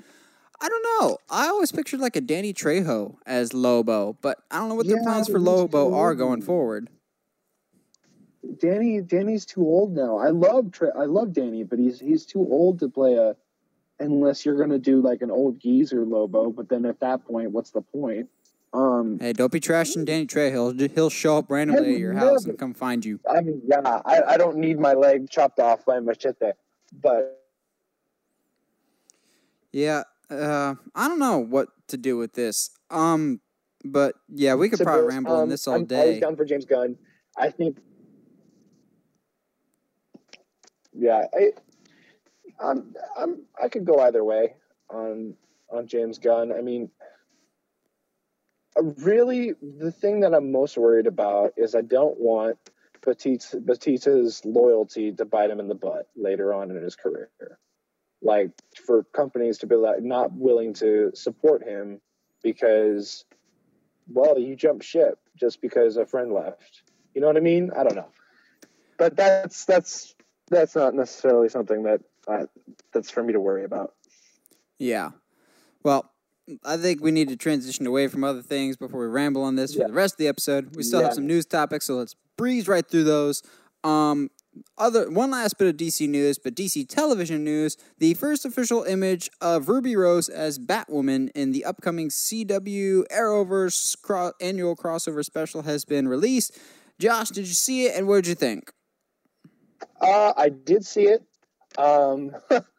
[0.59, 1.18] I don't know.
[1.29, 4.97] I always pictured like a Danny Trejo as Lobo, but I don't know what their
[4.97, 6.88] Yeah, plans for Lobo are going forward.
[8.59, 10.16] Danny, Danny's too old now.
[10.16, 13.37] I love, Tra- I love Danny, but he's he's too old to play a.
[14.01, 17.73] Unless you're gonna do like an old geezer Lobo, but then at that point, what's
[17.73, 18.31] the point?
[18.73, 20.79] Um, Hey, don't be trashing Danny Trejo.
[20.79, 23.19] He'll, he'll show up randomly at your house and come find you.
[23.29, 26.53] I mean, yeah, I, I don't need my leg chopped off by machete,
[26.93, 27.43] but
[29.73, 32.71] Yeah, uh, I don't know what to do with this.
[32.91, 33.41] Um,
[33.85, 36.21] but yeah, we could probably Suppose, ramble on um, this all I'm day.
[36.21, 36.97] down for James Gunn.
[37.37, 37.79] I think,
[40.93, 41.53] yeah, I,
[42.61, 44.55] I'm, I'm, I could go either way
[44.91, 45.35] on
[45.71, 46.51] on James Gunn.
[46.53, 46.91] I mean,
[48.83, 52.59] really, the thing that I'm most worried about is I don't want
[53.05, 57.31] Bautista, Bautista's loyalty to bite him in the butt later on in his career.
[58.21, 58.51] Like
[58.85, 62.01] for companies to be like not willing to support him
[62.43, 63.25] because
[64.11, 66.83] well, you jump ship just because a friend left.
[67.14, 67.71] You know what I mean?
[67.77, 68.09] I don't know.
[68.97, 70.14] But that's that's
[70.51, 72.45] that's not necessarily something that I,
[72.93, 73.95] that's for me to worry about.
[74.79, 75.11] Yeah.
[75.83, 76.11] Well,
[76.65, 79.75] I think we need to transition away from other things before we ramble on this
[79.75, 80.75] for the rest of the episode.
[80.77, 83.43] We still have some news topics, so let's breeze right through those.
[83.85, 84.31] Um,
[84.77, 89.31] other one last bit of DC news, but DC television news: the first official image
[89.41, 95.85] of Ruby Rose as Batwoman in the upcoming CW Arrowverse cro- annual crossover special has
[95.85, 96.59] been released.
[96.99, 98.73] Josh, did you see it, and what did you think?
[100.01, 101.23] Uh, I did see it.
[101.77, 102.35] Um,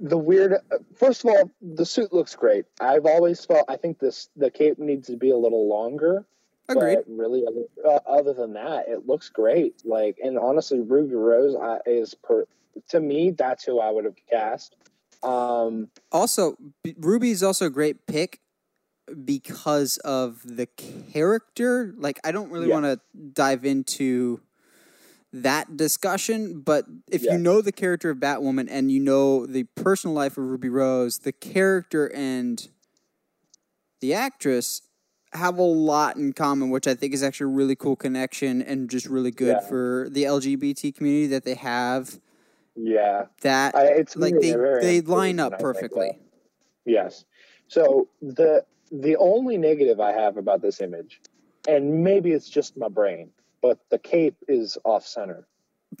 [0.00, 0.54] the weird.
[0.96, 2.64] First of all, the suit looks great.
[2.80, 3.64] I've always felt.
[3.68, 6.24] I think this the cape needs to be a little longer.
[6.68, 6.96] Agreed.
[6.96, 9.82] But really, other, uh, other than that, it looks great.
[9.84, 12.46] Like, and honestly, Ruby Rose uh, is per
[12.88, 13.30] to me.
[13.32, 14.76] That's who I would have cast.
[15.22, 16.56] Um, Also,
[16.96, 18.40] Ruby's also a great pick
[19.24, 20.66] because of the
[21.12, 21.92] character.
[21.98, 22.80] Like, I don't really Yeah.
[22.80, 23.00] want to
[23.32, 24.40] dive into
[25.32, 27.32] that discussion, but if Yeah.
[27.34, 31.18] you know the character of Batwoman and you know the personal life of Ruby Rose,
[31.18, 32.68] the character and
[34.00, 34.82] the actress
[35.32, 38.90] have a lot in common, which I think is actually a really cool connection and
[38.90, 39.68] just really good Yeah.
[39.68, 42.18] for the LGBT community that they have
[42.76, 46.18] yeah, that I, it's like they they line up perfectly.
[46.84, 47.24] Yes.
[47.68, 51.20] So the the only negative I have about this image,
[51.68, 53.30] and maybe it's just my brain,
[53.62, 55.46] but the cape is off center,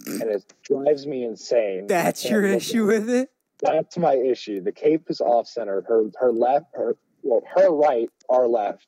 [0.06, 1.86] and it drives me insane.
[1.86, 2.86] That's your issue it.
[2.86, 3.30] with it?
[3.62, 4.62] That's my issue.
[4.62, 5.82] The cape is off center.
[5.82, 8.86] Her her left her well her right our left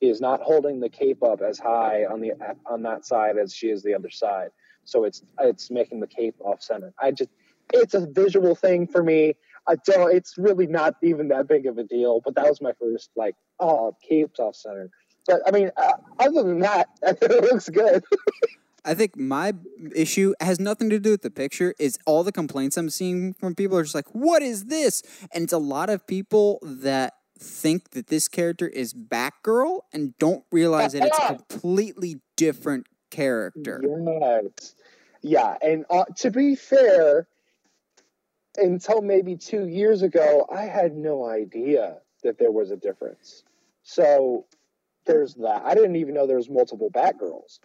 [0.00, 2.32] is not holding the cape up as high on the
[2.66, 4.50] on that side as she is the other side.
[4.84, 6.92] So it's it's making the cape off center.
[7.00, 7.30] I just
[7.72, 9.34] it's a visual thing for me.
[9.66, 10.14] I don't.
[10.14, 12.20] It's really not even that big of a deal.
[12.24, 14.90] But that was my first like, oh, cape's off center.
[15.26, 18.04] But I mean, uh, other than that, it looks good.
[18.84, 19.54] I think my
[19.94, 21.74] issue has nothing to do with the picture.
[21.78, 25.44] Is all the complaints I'm seeing from people are just like, "What is this?" And
[25.44, 30.92] it's a lot of people that think that this character is Batgirl and don't realize
[30.92, 33.82] that it's a completely different character.
[33.82, 34.74] Yes.
[35.22, 37.26] Yeah, and uh, to be fair,
[38.56, 43.42] until maybe two years ago, I had no idea that there was a difference.
[43.82, 44.44] So
[45.06, 45.62] there's that.
[45.64, 47.58] I didn't even know there was multiple Batgirls,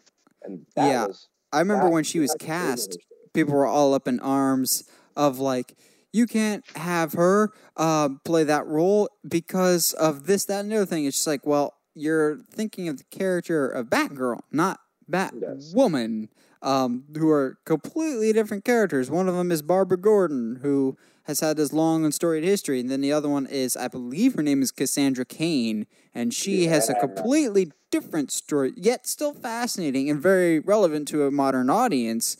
[0.43, 1.07] and that Yeah.
[1.07, 1.27] was.
[1.51, 2.97] I remember that- when she was cast,
[3.33, 4.83] people were all up in arms
[5.15, 5.75] of like,
[6.11, 10.85] you can't have her uh, play that role because of this, that, and the other
[10.85, 11.05] thing.
[11.05, 16.29] It's just like, well, you're thinking of the character of Batgirl, not Batwoman,
[16.61, 19.09] um, who are completely different characters.
[19.09, 22.89] One of them is Barbara Gordon, who has had this long and storied history, and
[22.89, 26.71] then the other one is, I believe, her name is Cassandra Cain, and she yeah.
[26.71, 32.37] has a completely different story, yet still fascinating and very relevant to a modern audience.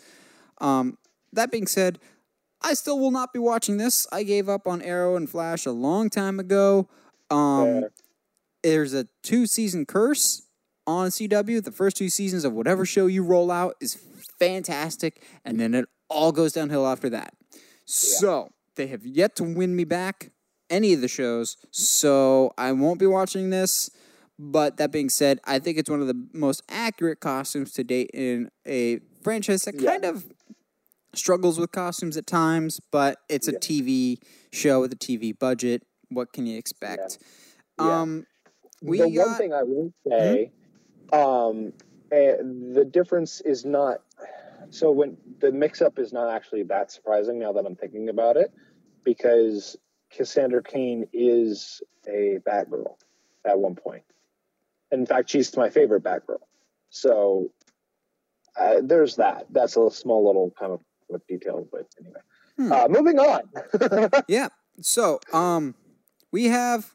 [0.60, 0.98] Um,
[1.32, 2.00] that being said,
[2.62, 4.08] I still will not be watching this.
[4.12, 6.90] I gave up on Arrow and Flash a long time ago.
[7.30, 7.86] Um.
[8.64, 10.44] There's a two season curse
[10.86, 11.64] on CW.
[11.64, 13.96] The first two seasons of whatever show you roll out is
[14.40, 17.34] fantastic, and then it all goes downhill after that.
[17.52, 17.58] Yeah.
[17.88, 20.32] So they have yet to win me back
[20.70, 23.90] any of the shows, so I won't be watching this.
[24.42, 28.10] But that being said, I think it's one of the most accurate costumes to date
[28.14, 29.92] in a franchise that yeah.
[29.92, 30.32] kind of
[31.14, 33.58] struggles with costumes at times, but it's a yeah.
[33.58, 34.18] TV
[34.54, 35.84] show with a TV budget.
[36.10, 37.20] What can you expect?
[37.78, 38.26] Um,
[38.82, 39.28] we the got...
[39.28, 40.52] one thing I will say,
[41.12, 41.20] mm-hmm.
[41.20, 41.74] um,
[42.12, 42.42] uh,
[42.74, 44.02] the difference is not.
[44.72, 48.52] So when the mix-up is not actually that surprising now that I'm thinking about it,
[49.04, 49.78] because
[50.12, 52.96] Cassandra Cain is a Batgirl
[53.46, 54.04] at one point.
[54.92, 56.40] In fact, she's my favorite Batgirl.
[56.90, 57.52] So
[58.60, 59.46] uh, there's that.
[59.52, 62.20] That's a small little kind of detail, but anyway.
[62.58, 62.72] Hmm.
[62.72, 63.42] Uh, moving on.
[64.28, 64.50] yeah.
[64.82, 65.76] So, um,
[66.32, 66.94] we have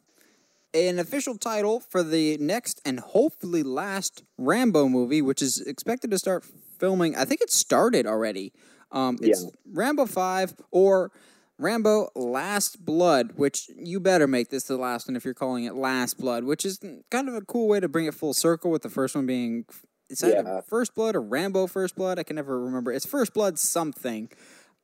[0.74, 6.18] an official title for the next and hopefully last Rambo movie, which is expected to
[6.18, 6.44] start
[6.78, 7.14] filming.
[7.16, 8.52] I think it started already.
[8.90, 9.50] Um, it's yeah.
[9.72, 11.12] Rambo Five or
[11.58, 15.74] Rambo Last Blood, which you better make this the last one if you're calling it
[15.74, 18.82] Last Blood, which is kind of a cool way to bring it full circle with
[18.82, 19.64] the first one being
[20.10, 20.60] it's either yeah.
[20.60, 22.18] First Blood or Rambo First Blood.
[22.18, 22.92] I can never remember.
[22.92, 24.28] It's First Blood something.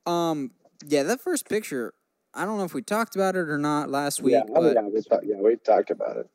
[0.05, 0.51] Um,
[0.85, 1.93] yeah, that first picture.
[2.33, 4.33] I don't know if we talked about it or not last week.
[4.33, 6.29] Yeah, but yeah, we talk, yeah, we talked about it.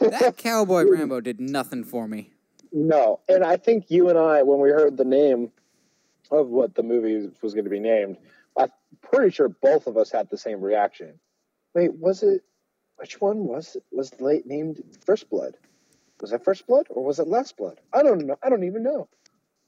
[0.00, 2.32] that cowboy Rambo did nothing for me.
[2.72, 5.50] No, and I think you and I, when we heard the name
[6.30, 8.18] of what the movie was going to be named,
[8.56, 11.18] I'm pretty sure both of us had the same reaction.
[11.74, 12.42] Wait, was it?
[12.96, 15.56] Which one was was late named First Blood?
[16.20, 17.80] was it first blood or was it last blood?
[17.92, 18.36] I don't know.
[18.42, 19.08] I don't even know.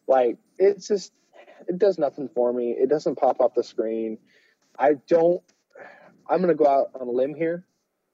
[0.07, 1.13] Like it's just
[1.69, 2.71] it does nothing for me.
[2.71, 4.19] It doesn't pop off the screen.
[4.79, 5.43] I don't.
[6.29, 7.65] I'm gonna go out on a limb here.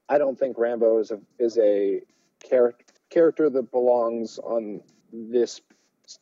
[0.08, 2.00] I don't think Rambo is a is a
[2.40, 4.80] character character that belongs on
[5.12, 5.60] this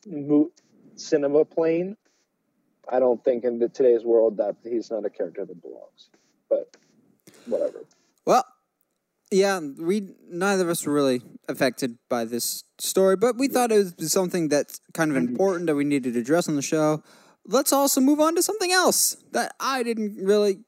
[0.05, 0.51] mo-
[0.95, 1.97] cinema plane.
[2.89, 6.09] I don't think in the, today's world that he's not a character that belongs.
[6.49, 6.75] But
[7.45, 7.85] whatever.
[8.25, 8.45] Well,
[9.31, 13.93] yeah, we neither of us were really affected by this story, but we thought it
[13.97, 15.29] was something that's kind of mm-hmm.
[15.29, 17.01] important that we needed to address on the show.
[17.45, 20.59] Let's also move on to something else that I didn't really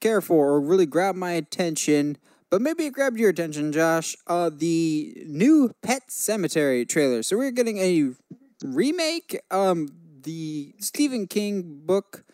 [0.00, 2.18] care for or really grab my attention,
[2.50, 4.16] but maybe it grabbed your attention, Josh.
[4.26, 7.22] Uh, the new Pet Sematary trailer.
[7.22, 8.10] So we're getting a
[8.62, 9.40] remake.
[9.50, 9.88] Um,
[10.22, 12.24] the Stephen King book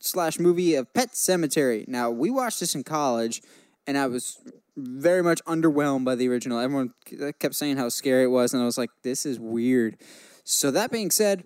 [0.00, 1.86] slash movie of Pet Sematary.
[1.88, 3.42] Now we watched this in college,
[3.86, 4.38] and I was
[4.76, 6.58] very much underwhelmed by the original.
[6.58, 6.92] Everyone
[7.38, 9.96] kept saying how scary it was, and I was like, this is weird.
[10.44, 11.44] So, that being said,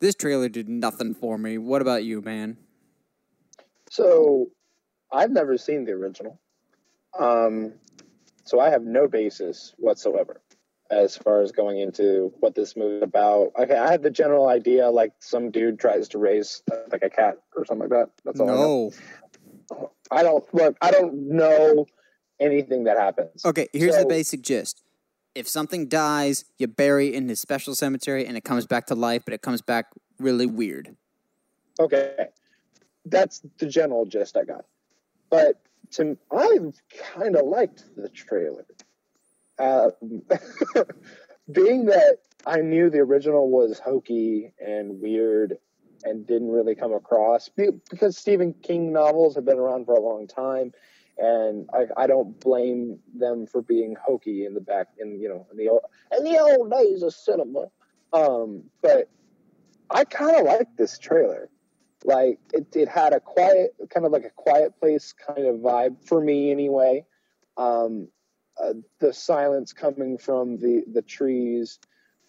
[0.00, 1.58] this trailer did nothing for me.
[1.58, 2.56] What about you, man?
[3.90, 4.48] So,
[5.12, 6.38] I've never seen the original.
[7.18, 7.74] Um,
[8.44, 10.40] so, I have no basis whatsoever
[10.90, 13.52] as far as going into what this movie is about.
[13.58, 17.38] Okay, I had the general idea like some dude tries to raise like a cat
[17.56, 18.10] or something like that.
[18.24, 18.46] That's all.
[18.46, 18.92] No.
[20.10, 20.76] I, I don't look.
[20.80, 21.86] I don't know
[22.40, 23.44] anything that happens.
[23.44, 24.82] Okay, here's so, the basic gist.
[25.36, 29.22] If something dies, you bury in this special cemetery and it comes back to life,
[29.26, 29.86] but it comes back
[30.18, 30.96] really weird.
[31.78, 32.28] Okay.
[33.04, 34.64] That's the general gist I got.
[35.28, 35.60] But
[35.92, 36.58] to I
[37.12, 38.64] kind of liked the trailer.
[39.58, 39.90] Uh,
[41.52, 45.58] being that I knew the original was hokey and weird
[46.04, 50.26] and didn't really come across because Stephen King novels have been around for a long
[50.26, 50.72] time
[51.18, 55.46] and I, I don't blame them for being hokey in the back in you know
[55.50, 55.82] in the old
[56.16, 57.66] in the old days of cinema.
[58.12, 59.08] Um, but
[59.90, 61.48] I kind of like this trailer.
[62.04, 66.06] Like it, it had a quiet, kind of like a quiet place kind of vibe
[66.06, 67.04] for me anyway.
[67.56, 68.08] Um,
[68.62, 71.78] uh, the silence coming from the the trees.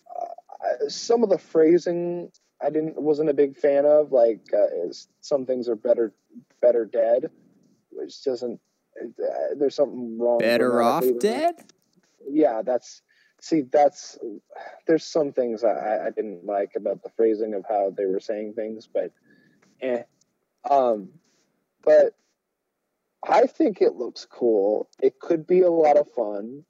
[0.10, 2.32] Uh, some of the phrasing
[2.62, 4.12] I didn't wasn't a big fan of.
[4.12, 6.14] Like uh, some things are better
[6.62, 7.30] better dead,
[7.92, 8.77] which doesn't uh,
[9.58, 10.40] there's something wrong.
[10.40, 11.56] Better off dead.
[12.30, 13.02] Yeah, that's
[13.40, 14.18] see that's
[14.88, 18.54] there's some things I, I didn't like about the phrasing of how they were saying
[18.54, 19.12] things, but
[19.82, 20.04] eh.
[20.70, 21.10] Um,
[21.84, 22.16] but
[23.28, 24.90] I think it looks cool.
[25.02, 26.64] It could be a lot of fun.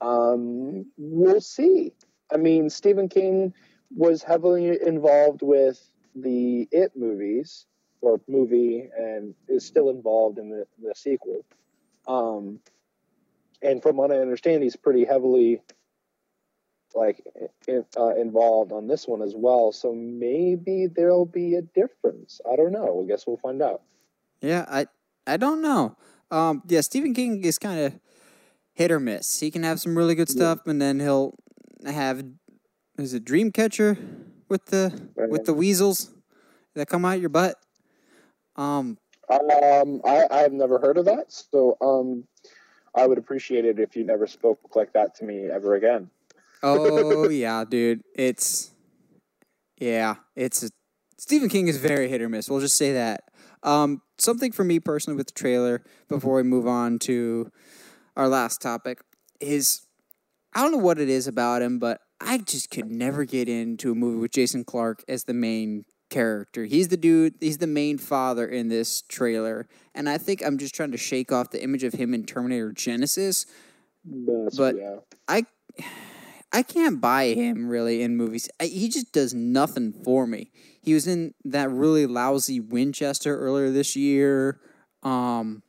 [0.00, 1.92] Um, we'll see.
[2.32, 3.54] I mean, Stephen King
[3.94, 5.80] was heavily involved with
[6.14, 7.66] the It movies
[8.00, 11.44] or movie, and is still involved in the, the sequel.
[12.06, 12.60] Um,
[13.62, 15.60] and from what I understand, he's pretty heavily
[16.94, 17.24] like
[17.66, 19.72] in, uh, involved on this one as well.
[19.72, 22.40] So maybe there'll be a difference.
[22.50, 23.02] I don't know.
[23.02, 23.82] I guess we'll find out.
[24.40, 24.86] Yeah, I
[25.26, 25.96] I don't know.
[26.30, 27.98] Um, yeah, Stephen King is kind of
[28.74, 29.40] hit or miss.
[29.40, 31.34] He can have some really good stuff, and then he'll
[31.84, 32.24] have
[32.98, 33.98] is it Dreamcatcher
[34.48, 36.14] with the with the weasels
[36.74, 37.56] that come out your butt.
[38.56, 38.98] Um,
[39.28, 42.24] Um, I, I've never heard of that, so um,
[42.94, 46.10] I would appreciate it if you never spoke like that to me ever again.
[46.62, 48.72] oh yeah, dude, it's
[49.78, 50.70] yeah, it's a,
[51.18, 52.48] Stephen King is very hit or miss.
[52.48, 53.24] We'll just say that.
[53.62, 57.50] Um, something for me personally with the trailer before we move on to
[58.16, 59.00] our last topic
[59.40, 59.86] is
[60.54, 63.92] I don't know what it is about him, but I just could never get into
[63.92, 65.84] a movie with Jason Clarke as the main
[66.14, 66.64] character.
[66.64, 69.68] He's the dude, he's the main father in this trailer.
[69.94, 72.72] And I think I'm just trying to shake off the image of him in Terminator
[72.72, 73.46] Genisys.
[74.04, 74.96] That's, But- yeah,
[75.28, 75.44] I
[76.52, 78.48] I can't buy him really in movies.
[78.60, 80.52] I, he just does nothing for me.
[80.80, 84.60] He was in that really lousy Winchester earlier this year.
[85.02, 85.64] Um,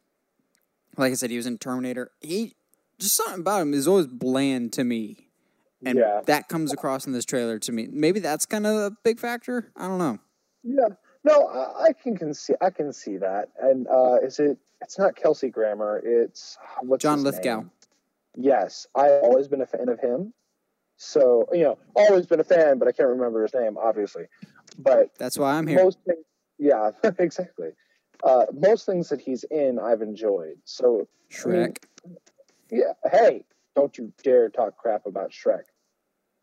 [0.96, 2.12] like I said, he was in Terminator.
[2.22, 2.54] He
[3.00, 5.30] just something about him is always bland to me,
[5.84, 6.22] and Yeah.
[6.28, 7.88] that comes across in this trailer to me.
[7.92, 9.72] Maybe that's kind of a big factor.
[9.76, 10.20] I don't know.
[10.66, 10.90] Yeah.
[11.24, 12.54] No, I, I can, can see.
[12.62, 13.50] I can see that.
[13.60, 14.58] And uh, is it?
[14.82, 16.02] It's not Kelsey Grammer.
[16.04, 17.58] It's what's John Lithgow.
[17.58, 17.72] name?
[18.36, 20.34] Yes, I've always been a fan of him.
[20.98, 24.26] So you know, always been a fan, but I can't remember his name, obviously.
[24.78, 25.84] But That's why I'm here.
[25.84, 26.26] most things,
[26.58, 27.70] yeah, exactly.
[28.24, 30.58] Uh, most things that he's in, I've enjoyed.
[30.64, 31.78] So Shrek.
[32.72, 33.46] yeah, hey,
[33.76, 35.64] don't you dare talk crap about Shrek.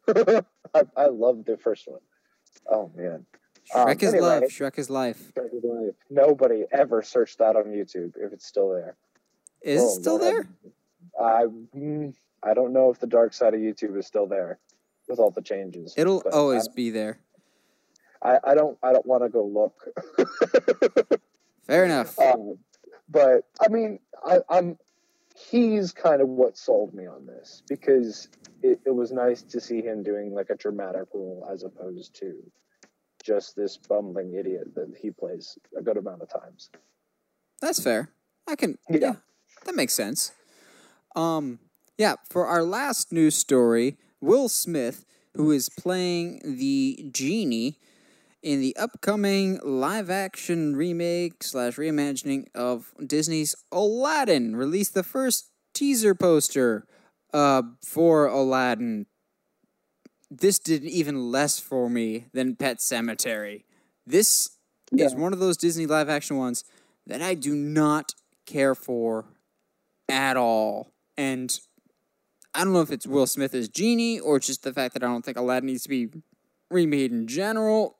[0.75, 2.01] I, I love the first one.
[2.70, 3.25] Oh man,
[3.74, 4.26] um, Shrek is anyway.
[4.28, 4.42] love.
[4.44, 5.32] Shrek is life.
[5.36, 5.94] Shrek is life.
[6.10, 8.96] Nobody ever searched that on YouTube if it's still there.
[9.62, 10.34] Is Oh, it still Lord.
[10.34, 10.48] there?
[11.20, 11.44] I
[11.76, 14.58] mm, I don't know if the dark side of YouTube is still there
[15.08, 15.94] with all the changes.
[15.96, 17.18] It'll always be there.
[18.22, 19.84] I, I don't I don't want to go look.
[21.66, 22.18] Fair enough.
[22.18, 22.58] um,
[23.08, 24.78] but I mean, I, I'm
[25.50, 28.28] he's kind of what sold me on this because
[28.62, 32.34] it, it was nice to see him doing like a dramatic role as opposed to
[33.23, 36.70] just this bumbling idiot that he plays a good amount of times.
[37.61, 38.11] That's fair.
[38.49, 38.79] I can.
[38.91, 38.99] Yeah.
[39.01, 39.14] Yeah.
[39.64, 40.33] that makes sense.
[41.14, 41.61] Um,
[41.97, 42.16] yeah.
[42.29, 45.05] For our last news story, Will Smith,
[45.35, 47.79] who is playing the genie
[48.43, 56.87] in the upcoming live-action remake slash reimagining of Disney's Aladdin, released the first teaser poster
[57.33, 59.07] uh, for Aladdin.
[60.41, 63.64] This did even less for me than Pet Sematary.
[64.07, 64.57] This
[64.91, 66.64] is one of those Disney live action ones
[67.07, 68.14] that I do not
[68.47, 69.26] care for
[70.09, 70.93] at all.
[71.18, 71.59] And
[72.55, 75.07] I don't know if it's Will Smith as Genie or just the fact that I
[75.07, 76.09] don't think Aladdin needs to be
[76.70, 77.97] remade in general.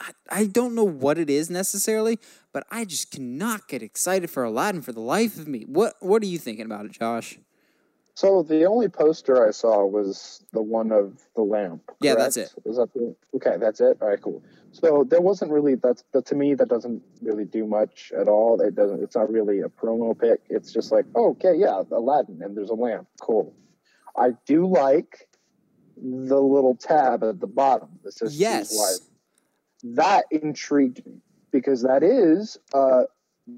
[0.00, 2.18] I, I don't know what it is necessarily,
[2.52, 5.64] but I just cannot get excited for Aladdin for the life of me.
[5.66, 7.38] What What are you thinking about it, Josh?
[8.16, 11.82] So the only poster I saw was the one of the lamp.
[12.00, 12.50] Yeah, that's it.
[12.64, 13.58] Was that the, okay?
[13.60, 13.98] That's it.
[14.00, 14.42] All right, cool.
[14.72, 18.58] So there wasn't really that's that to me that doesn't really do much at all.
[18.62, 19.02] It doesn't.
[19.02, 20.40] It's not really a promo pic.
[20.48, 23.06] It's just like, oh, okay, yeah, Aladdin, and there's a lamp.
[23.20, 23.54] Cool.
[24.16, 25.28] I do like
[25.98, 29.02] the little tab at the bottom that says Yes.
[29.84, 33.02] That intrigued me because that is uh,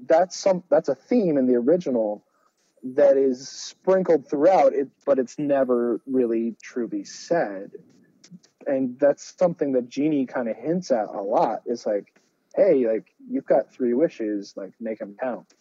[0.05, 2.25] that's some that's a theme in the original
[2.83, 7.71] that is sprinkled throughout it, but it's never really truly said.
[8.67, 11.61] And that's something that Genie kind of hints at a lot.
[11.65, 12.13] It's like,
[12.55, 15.53] hey, like you've got three wishes, like make them count.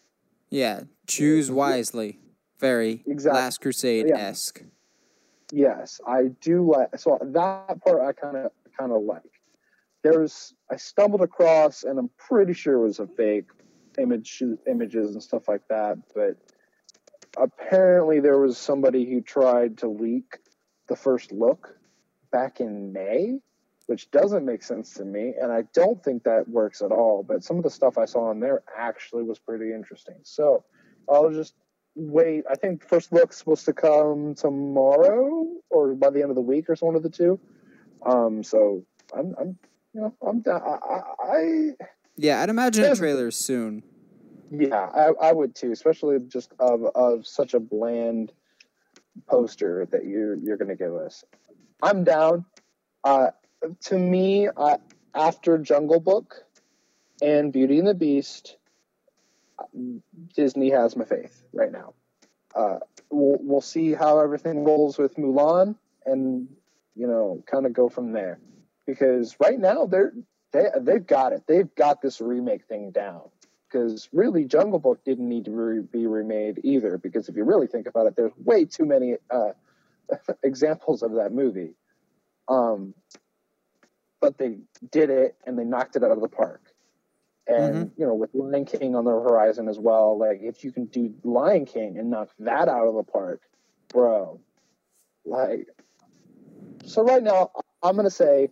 [0.51, 2.19] Yeah, choose wisely.
[2.59, 3.41] Very Exactly.
[3.41, 4.63] Last Crusade esque.
[5.53, 6.99] Yes, I do like.
[6.99, 9.23] So that part I kind of kind of like.
[10.03, 13.47] There's I stumbled across, and I'm pretty sure it was a fake
[13.99, 15.99] image, images and stuff like that.
[16.15, 16.37] But
[17.41, 20.39] apparently, there was somebody who tried to leak
[20.89, 21.77] the first look
[22.31, 23.39] back in May,
[23.87, 27.23] which doesn't make sense to me, and I don't think that works at all.
[27.23, 30.17] But some of the stuff I saw on there actually was pretty interesting.
[30.23, 30.65] So
[31.09, 31.55] I'll just
[31.95, 32.45] wait.
[32.51, 36.69] I think first look's supposed to come tomorrow or by the end of the week
[36.69, 37.41] or so one of the two.
[38.05, 38.85] Um, so
[39.17, 39.59] I'm, I'm,
[39.95, 41.71] you know, I'm, I, I, I
[42.17, 43.83] Yeah, I'd imagine a trailer soon.
[44.51, 48.33] Yeah, I, I would too, especially just of of such a bland
[49.27, 51.25] poster that you you're going to give us.
[51.83, 52.45] I'm down.
[53.05, 53.29] Uh,
[53.87, 54.49] to me,
[55.15, 56.45] after Jungle Book
[57.23, 58.57] and Beauty and the Beast,
[60.35, 61.95] Disney has my faith right now.
[62.55, 62.79] Uh,
[63.11, 65.77] we'll we'll see how everything rolls with Mulan,
[66.07, 66.49] and
[66.95, 68.41] you know, kind of go from there.
[68.87, 70.15] Because right now they're
[70.53, 71.43] they they've got it.
[71.47, 73.23] They've got this remake thing down
[73.71, 76.99] because really Jungle Book didn't need to re- be remade either.
[76.99, 79.53] Because if you really think about it, there's way too many uh,
[80.43, 81.75] examples of that movie.
[82.49, 82.95] Um,
[84.21, 84.59] but they
[84.91, 86.63] did it and they knocked it out of the park.
[87.47, 88.01] And Mm-hmm.
[88.01, 91.15] you know, with Lion King on the horizon as well, like if you can do
[91.25, 93.43] Lion King and knock that out of the park,
[93.89, 94.41] bro,
[95.25, 95.69] like.
[96.85, 97.51] So right now,
[97.83, 98.51] I'm gonna say,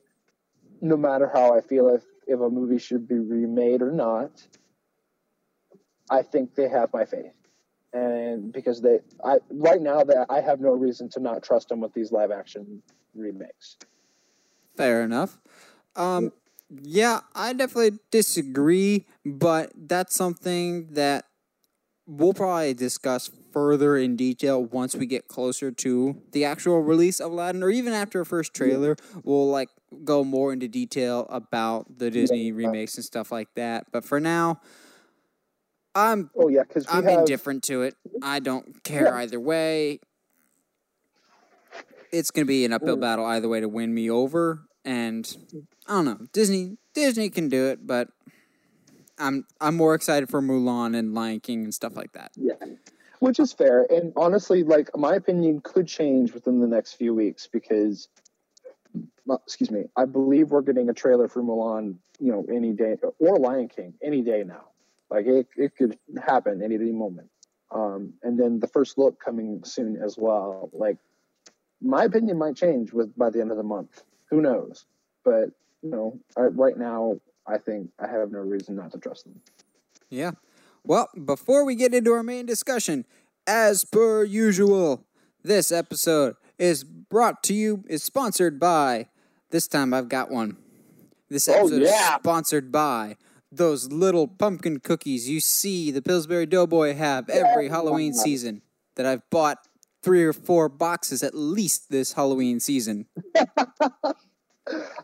[0.81, 4.47] no matter how I feel if if a movie should be remade or not,
[6.11, 7.33] I think they have my faith,
[7.93, 11.81] and because they, I right now that I have no reason to not trust them
[11.81, 12.83] with these live action
[13.15, 13.77] remakes.
[14.77, 15.39] Fair enough.
[15.97, 16.33] Um,
[16.71, 21.25] yeah, I definitely disagree, but that's something that
[22.07, 27.33] we'll probably discuss further in detail once we get closer to the actual release of
[27.33, 28.97] Aladdin, or even after a first trailer.
[29.25, 29.71] We'll like
[30.05, 33.87] go more into detail about the Disney remakes and stuff like that.
[33.93, 34.61] But for now,
[35.97, 37.97] I'm Oh yeah, because I'm have indifferent to it.
[38.23, 39.15] I don't care Yeah.
[39.17, 40.01] either way.
[42.13, 43.01] It's gonna be an uphill Mm.
[43.01, 45.27] battle either way to win me over, and
[45.87, 46.19] I don't know.
[46.33, 48.09] Disney Disney can do it, but
[49.19, 52.33] I'm I'm more excited for Mulan and Lion King and stuff like that.
[52.37, 52.55] Yeah.
[53.21, 53.87] Which is fair.
[53.91, 58.09] And honestly, like my opinion could change within the next few weeks because
[59.25, 62.97] well, excuse me, I believe we're getting a trailer for Mulan, you know, any day
[63.19, 64.69] or Lion King any day now.
[65.11, 67.29] Like it, it could happen any any moment.
[67.71, 70.71] Um, and then the first look coming soon as well.
[70.73, 70.99] Like
[71.81, 74.03] my opinion might change with by the end of the month.
[74.31, 74.87] Who knows?
[75.25, 75.51] But
[75.83, 79.41] you know, I, right now, I think I have no reason not to trust them.
[80.11, 80.33] Yeah.
[80.85, 83.05] Well, before we get into our main discussion,
[83.47, 85.05] as per usual,
[85.43, 89.09] this episode is brought to you is sponsored by
[89.51, 90.57] this time I've got one.
[91.29, 92.15] This Oh, episode yeah.
[92.15, 93.17] is sponsored by
[93.53, 98.63] those little pumpkin cookies you see the Pillsbury Doughboy have every Halloween season
[98.97, 99.59] that I've bought
[100.03, 103.07] three or four boxes at least this Halloween season.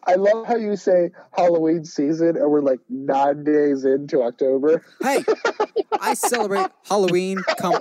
[0.07, 4.84] I love how you say Halloween season and we're like nine days into October.
[5.01, 5.24] Hey,
[6.01, 7.78] I celebrate Halloween come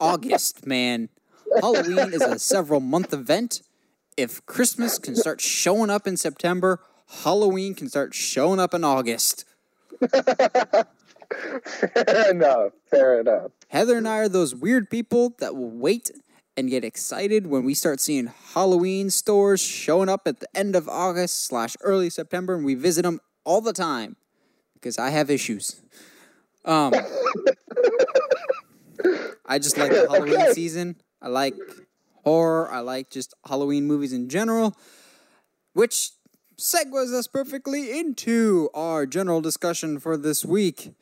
[0.00, 1.10] August, man.
[1.60, 3.62] Halloween is a several month event.
[4.16, 6.80] If Christmas can start showing up in September,
[7.22, 9.44] Halloween can start showing up in August.
[11.94, 12.72] Fair enough.
[12.90, 13.52] Fair enough.
[13.68, 16.10] Heather and I are those weird people that will wait
[16.56, 20.88] and get excited when we start seeing Halloween stores showing up at the end of
[20.88, 24.16] August slash early September, and we visit them all the time
[24.74, 25.80] because I have issues.
[26.64, 26.92] Um,
[29.46, 30.96] I just like the Halloween season.
[31.22, 31.54] I like
[32.24, 32.70] horror.
[32.70, 34.76] I like just Halloween movies in general,
[35.72, 36.10] which
[36.60, 40.92] segues us perfectly into our general discussion for this week.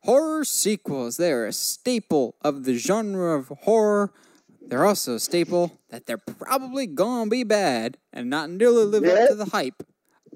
[0.00, 1.16] Horror sequels.
[1.16, 4.12] They're a staple of the genre of horror.
[4.60, 9.28] They're also a staple that they're probably gonna be bad and not nearly live up
[9.30, 9.82] to the hype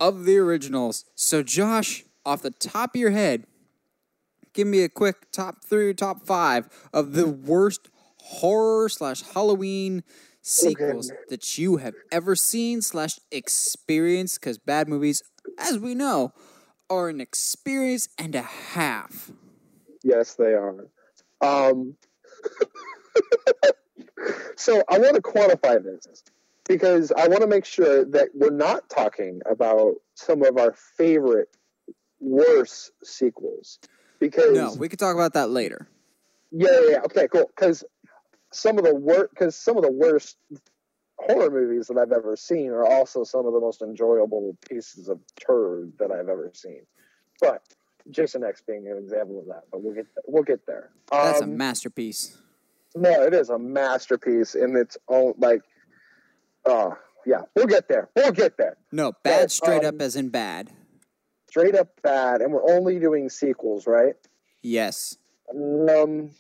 [0.01, 1.05] of the originals.
[1.15, 3.45] So, Josh, off the top of your head,
[4.55, 7.91] give me a quick top three, top five of the worst
[8.23, 10.03] horror slash Halloween
[10.43, 14.41] sequels that you have ever seen slash experienced.
[14.41, 15.23] Because bad movies,
[15.59, 16.33] as we know,
[16.91, 19.31] are an experience and a half.
[20.03, 20.89] Yes, they are.
[21.41, 21.97] Um,
[24.57, 26.23] so I want to quantify this
[26.69, 31.49] because I want to make sure that we're not talking about some of our favorite
[32.21, 33.79] worst sequels.
[34.21, 35.89] Because No, we could talk about that later.
[36.53, 37.01] Yeah, yeah, yeah.
[37.01, 37.51] Okay, cool.
[37.55, 37.83] Because
[38.53, 40.37] some of the worst, because some of the worst
[41.19, 45.21] horror movies that I've ever seen are also some of the most enjoyable pieces of
[45.37, 46.83] turd that I've ever seen.
[47.41, 47.63] But
[48.11, 49.63] Jason X being an example of that.
[49.71, 50.91] But we'll get we'll get there.
[51.11, 52.37] That's a Um, masterpiece.
[52.97, 55.35] no, it is a masterpiece in its own.
[55.39, 55.63] Like,
[56.65, 58.09] oh yeah, we'll get there.
[58.17, 58.77] We'll get there.
[58.91, 60.71] No, bad straight um, up as in bad.
[61.49, 64.15] Straight up bad, and we're only doing sequels, right?
[64.63, 65.19] Yes.
[65.51, 66.31] Um,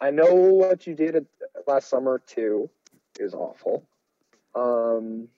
[0.00, 1.26] I know what you did
[1.66, 2.70] last summer too
[3.18, 3.86] is awful.
[4.54, 5.28] Um,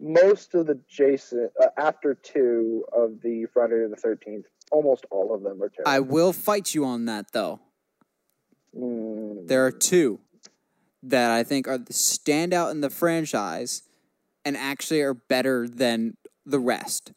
[0.00, 5.42] most of the Jason uh, after two of the Friday the Thirteenth, almost all of
[5.42, 5.90] them are terrible.
[5.90, 7.60] I will fight you on that though.
[8.76, 10.20] Mm, There are two
[11.02, 13.82] that I think are the standout in the franchise
[14.44, 16.16] and actually are better than
[16.46, 17.12] the rest.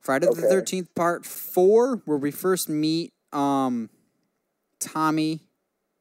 [0.00, 3.90] Friday the Thirteenth Part Four, where we first meet um,
[4.80, 5.42] Tommy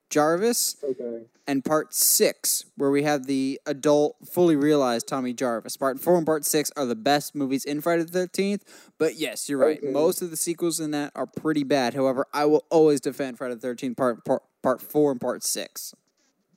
[0.10, 1.26] Jarvis, okay.
[1.48, 5.76] and Part Six, where we have the adult, fully realized Tommy Jarvis.
[5.76, 8.64] Part Four and Part Six are the best movies in Friday the Thirteenth.
[8.98, 9.78] But yes, you're right.
[9.78, 9.92] Okay.
[9.92, 11.94] Most of the sequels in that are pretty bad.
[11.94, 15.94] However, I will always defend Friday the Thirteenth Part Part Part Four and Part Six.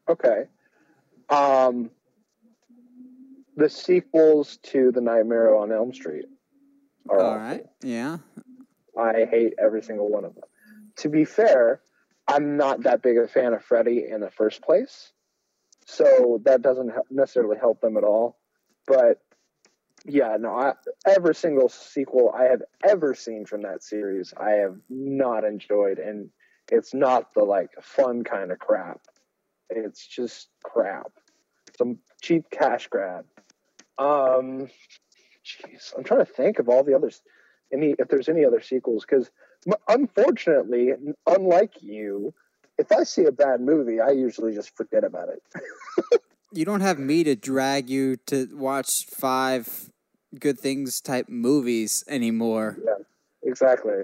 [0.09, 0.45] Okay.
[1.29, 1.91] Um,
[3.57, 6.27] the sequels to the Nightmare on Elm Street
[7.09, 7.41] are All awful.
[7.41, 7.67] right.
[7.83, 8.19] Yeah.
[8.99, 10.45] I hate every single one of them.
[10.97, 11.81] To be fair,
[12.31, 15.13] I'm not that big a fan of Freddy in the first place,
[15.85, 18.39] so that doesn't necessarily help them at all.
[18.87, 19.21] But
[20.07, 20.75] yeah, no, I,
[21.05, 26.31] every single sequel I have ever seen from that series, I have not enjoyed, and
[26.71, 29.01] it's not the like fun kind of crap.
[29.69, 31.11] It's just crap,
[31.77, 33.25] some cheap cash grab.
[33.99, 34.69] Um,
[35.45, 37.23] jeez, I'm trying to think of all the others
[37.73, 39.31] any if there's any other sequels because
[39.89, 40.93] unfortunately
[41.27, 42.33] unlike you
[42.79, 45.43] if i see a bad movie i usually just forget about it.
[46.53, 49.89] You don't have me to drag you to watch five
[50.41, 52.77] good things type movies anymore.
[52.85, 53.05] Yeah,
[53.45, 54.03] exactly.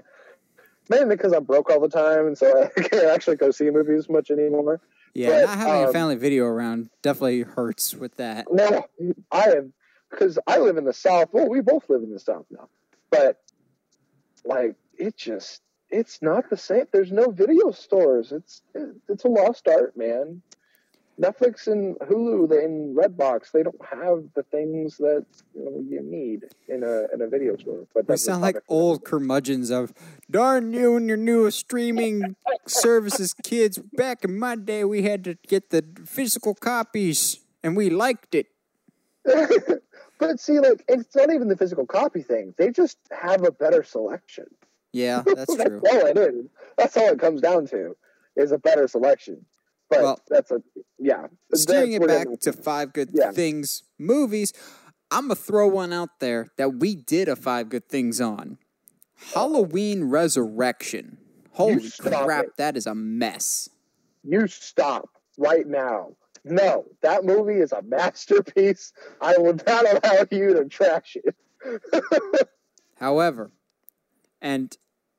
[0.89, 4.07] Mainly because i'm broke all the time and so i can't actually go see movies
[4.09, 4.79] much anymore.
[5.13, 8.45] Yeah, But, not having a um, family video around definitely hurts with that.
[8.49, 8.85] no
[9.31, 9.73] i am
[10.09, 11.27] because i live in the south.
[11.33, 12.69] Well we both live in the south now.
[13.09, 13.41] But
[14.45, 16.85] like it just it's not the same.
[16.91, 18.31] There's no video stores.
[18.31, 18.61] It's
[19.07, 20.41] it's a lost art man.
[21.19, 25.25] Netflix and hulu they- and redbox they don't have the things that
[25.55, 27.87] you, know, you need in a in a video store.
[27.93, 29.93] But We sound like old curmudgeons of
[30.29, 32.35] darn you and your new streaming
[32.67, 33.79] services, kids.
[33.79, 38.47] Back in my day, we had to get the physical copies, and we liked it.
[40.19, 42.53] but see like it's not even the physical copy thing.
[42.57, 44.45] They just have a better selection
[44.97, 45.81] Yeah, that's true.
[45.89, 46.45] all it is.
[46.77, 47.95] That's all it comes down to
[48.35, 49.45] is a better selection.
[49.89, 50.61] But Well, that's a
[50.99, 51.27] yeah.
[51.53, 53.31] Steering it back to five good Yeah.
[53.31, 54.53] things movies,
[55.11, 58.57] I'm gonna throw one out there that we did a five good things on.
[59.33, 61.17] Halloween Resurrection.
[61.51, 62.57] Holy crap, it.
[62.57, 63.69] that is a mess.
[64.23, 66.15] You stop right now.
[66.43, 68.93] No, that movie is a masterpiece.
[69.21, 71.35] I will not allow you to trash it.
[72.99, 73.51] However,
[74.41, 74.75] and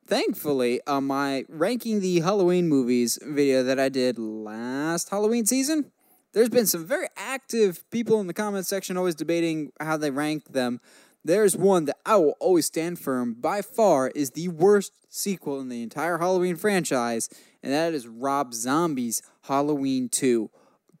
[0.09, 5.91] thankfully, on my ranking the Halloween movies video that I did last Halloween season,
[6.33, 10.51] there's been some very active people in the comment section always debating how they rank
[10.51, 10.81] them.
[11.23, 15.69] There's one that I will always stand firm by far is the worst sequel in
[15.69, 17.29] the entire Halloween franchise,
[17.61, 20.49] and that is Rob Zombie's Halloween 2.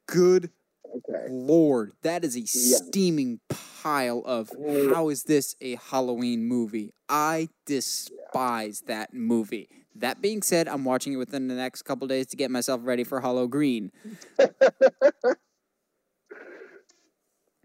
[0.05, 0.51] Good
[0.95, 1.27] Okay.
[1.29, 4.49] Lord, that is a steaming pile of
[4.93, 6.93] how is this a Halloween movie?
[7.07, 9.69] I despise that movie.
[9.95, 13.03] That being said, I'm watching it within the next couple days to get myself ready
[13.03, 13.91] for Hollow Green.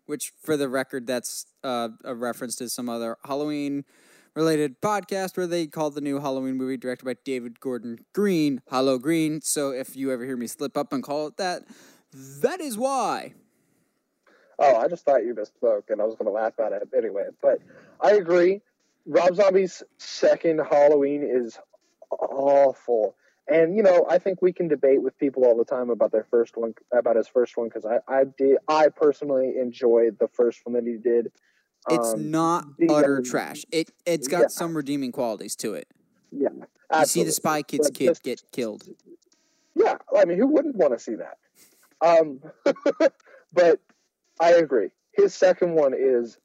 [0.06, 3.84] Which, for the record, that's uh, a reference to some other Halloween
[4.34, 8.98] related podcast where they called the new Halloween movie directed by David Gordon Green Hollow
[8.98, 9.40] Green.
[9.40, 11.62] So if you ever hear me slip up and call it that,
[12.14, 13.34] that is why.
[14.58, 17.24] Oh, I just thought you misspoke, and I was going to laugh at it anyway.
[17.42, 17.58] But
[18.00, 18.60] I agree.
[19.06, 21.58] Rob Zombie's second Halloween is
[22.10, 23.16] awful,
[23.48, 26.24] and you know I think we can debate with people all the time about their
[26.30, 30.60] first one, about his first one, because I, I did, I personally enjoyed the first
[30.64, 31.32] one that he did.
[31.90, 33.64] It's Um, not utter trash.
[33.70, 34.46] It it's got yeah.
[34.48, 35.86] some redeeming qualities to it.
[36.30, 36.48] Yeah,
[36.98, 38.84] You see the Spy Kids But kid this- get killed.
[39.74, 41.36] Yeah, I mean, who wouldn't want to see that?
[42.00, 42.40] Um,
[43.52, 43.80] but
[44.40, 44.88] I agree.
[45.12, 46.38] His second one is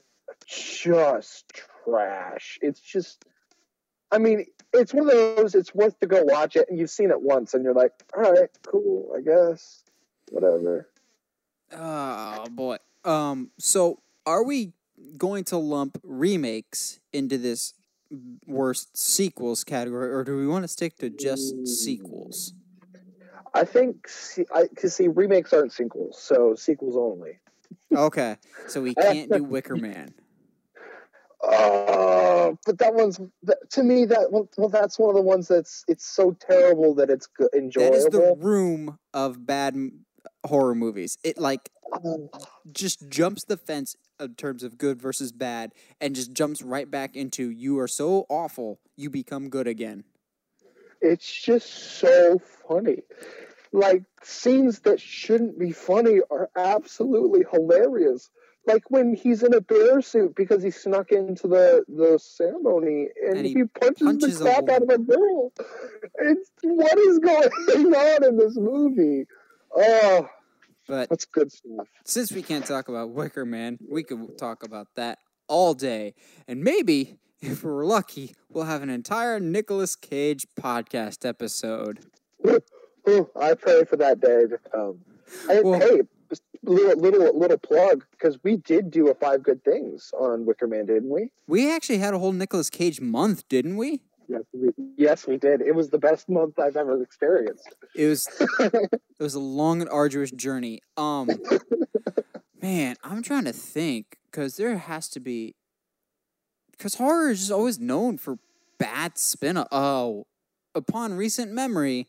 [0.45, 1.52] just
[1.86, 2.60] trash.
[2.62, 3.26] It's just,
[4.12, 5.56] I mean, it's one of those.
[5.56, 8.32] It's worth to go watch it, and you've seen it once, and you're like, all
[8.32, 9.84] right, cool, I guess,
[10.30, 10.88] whatever.
[11.72, 12.78] Oh boy.
[13.04, 13.52] Um.
[13.58, 14.74] So are we
[15.18, 17.74] going to lump remakes into this
[18.45, 22.54] worst sequels category, or do we want to stick to just sequels?
[23.54, 24.08] I think,
[24.54, 27.39] I because see, remakes aren't sequels, so sequels only.
[27.93, 28.38] Okay.
[28.68, 30.14] So we can't do Wicker Man.
[31.41, 33.18] Uh, but that one's
[33.70, 37.10] to me that one, well, that's one of the ones that's it's so terrible that
[37.10, 37.91] it's enjoyable.
[37.91, 39.78] That is the room of bad
[40.45, 41.18] horror movies.
[41.24, 41.70] It like
[42.74, 45.72] just jumps the fence in terms of good versus bad
[46.02, 50.04] and just jumps right back into you are so awful you become good again
[51.02, 53.04] it's just so funny.
[53.72, 58.30] Like scenes that shouldn't be funny are absolutely hilarious.
[58.66, 63.38] Like when he's in a bear suit because he snuck into the, the ceremony and,
[63.38, 65.52] And he he, punches, punches the crap out of a girl.
[66.20, 69.26] It's what is going on in this movie?
[69.76, 70.28] Oh,
[70.89, 71.88] but that's good stuff.
[72.04, 76.16] since we can't talk about wicker man we could talk about that all day
[76.47, 82.00] and maybe if we're lucky we'll have an entire Nicolas Cage podcast episode
[83.10, 85.00] Ooh, I pray for that day to come.
[85.48, 86.02] Well- hey,
[86.64, 90.86] little little little plug because we did do a five good things on Wicker Man,
[90.86, 91.32] didn't we?
[91.48, 95.60] we actually had a whole Nicolas Cage month didn't we Yes, we, yes, we did.
[95.62, 97.74] It was the best month I've ever experienced.
[97.96, 98.28] It was
[98.60, 100.82] it was a long and arduous journey.
[100.98, 101.30] Um,
[102.62, 105.56] man, I'm trying to think because there has to be
[106.80, 108.39] because horror is just always known for
[108.80, 109.61] bad spin.
[109.71, 110.25] Oh,
[110.73, 112.07] upon recent memory,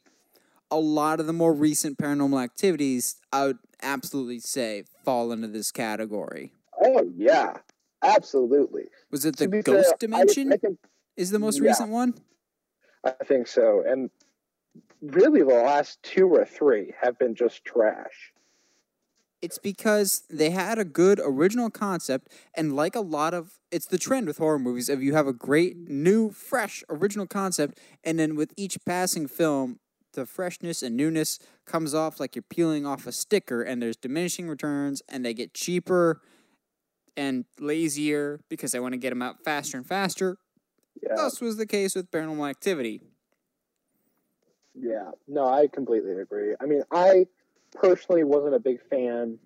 [0.70, 5.72] a lot of the more recent paranormal activities, I would absolutely say, fall into this
[5.72, 6.52] category.
[6.82, 7.54] Oh yeah,
[8.02, 8.84] absolutely.
[9.10, 10.52] Was it the Ghost fair, Dimension?
[10.52, 10.78] I, can-
[11.16, 11.68] is the most yeah.
[11.68, 12.14] recent one?
[13.04, 13.82] I think so.
[13.86, 14.08] And
[15.02, 18.32] really, the last two or three have been just trash.
[19.43, 23.97] It's because they had a good original concept, and like a lot of, it's the
[23.99, 28.36] trend with horror movies of you have a great new, fresh original concept, and then
[28.36, 29.78] with each passing film,
[30.12, 34.47] the freshness and newness comes off like you're peeling off a sticker, and there's diminishing
[34.47, 36.20] returns, and they get cheaper
[37.16, 40.36] and lazier because they want to get them out faster and faster.
[41.03, 43.01] Yeah, Thus was the case with Paranormal Activity.
[44.74, 45.11] yeah.
[45.26, 46.55] No, I completely agree.
[46.61, 47.26] I mean, I
[47.74, 49.38] personally wasn't a big fan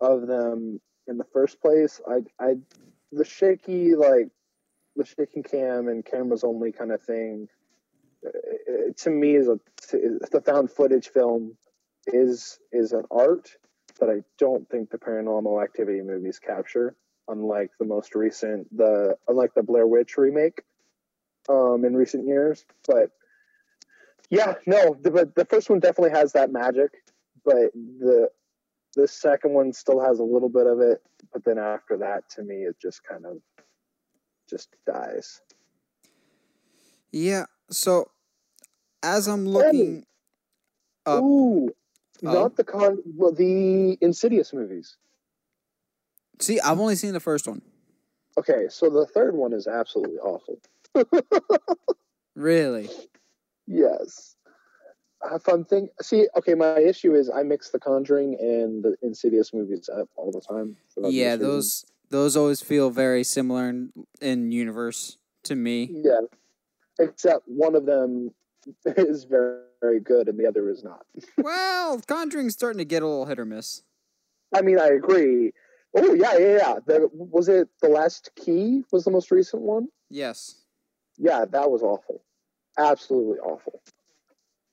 [0.00, 2.00] of them in the first place.
[2.08, 2.54] I, I,
[3.12, 4.28] the shaky like
[4.96, 7.48] the shaking cam and cameras only kind of thing.
[8.24, 9.58] uh, uh, To me, is a
[9.90, 11.56] the found footage film
[12.06, 13.50] is is an art
[13.98, 16.96] that I don't think the paranormal activity movies capture.
[17.28, 20.62] Unlike the most recent, the unlike the Blair Witch remake,
[21.48, 22.64] um, in recent years.
[22.88, 23.10] But
[24.30, 26.90] yeah, no, the, but the first one definitely has that magic,
[27.44, 28.28] but the
[28.96, 31.02] the second one still has a little bit of it.
[31.32, 33.38] But then after that, to me, it just kind of
[34.48, 35.40] just dies.
[37.12, 38.10] Yeah, so
[39.02, 40.06] as I'm looking
[41.06, 41.70] up, Ooh,
[42.22, 42.32] Oh.
[42.32, 44.96] not the con, well, the Insidious movies.
[46.40, 47.62] see, I've only seen the first one.
[48.38, 50.60] Okay, so the third one is absolutely awful.
[52.36, 52.88] Really?
[53.66, 54.36] Yes.
[55.22, 55.88] If fun thing.
[56.00, 60.32] see, okay, my issue is I mix the Conjuring and the Insidious movies up all
[60.32, 60.76] the time.
[60.96, 65.90] Yeah, those those always feel very similar in, in universe to me.
[65.90, 66.20] Yeah,
[66.98, 68.32] except one of them
[68.86, 71.06] is very, very good and the other is not.
[71.38, 73.82] well, Conjuring's starting to get a little hit or miss.
[74.54, 75.52] I mean, I agree.
[75.96, 76.74] Oh yeah, yeah, yeah.
[76.86, 78.84] The, was it the Last Key?
[78.92, 79.88] Was the most recent one?
[80.08, 80.56] Yes.
[81.18, 82.22] Yeah, that was awful.
[82.78, 83.82] Absolutely awful.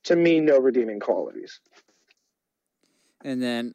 [0.07, 1.59] To me, no redeeming qualities.
[3.23, 3.73] And then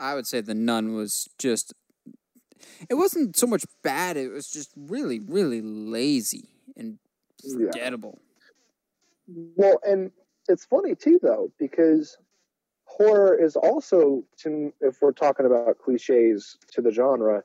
[0.00, 1.72] I would say the nun was just
[2.88, 6.98] it wasn't so much bad, it was just really, really lazy and
[7.44, 7.70] Yeah.
[7.70, 8.18] forgettable.
[9.28, 10.10] Well, and
[10.48, 12.18] it's funny too, though, because
[12.84, 17.44] horror is also, to, if we're talking about cliches to the genre,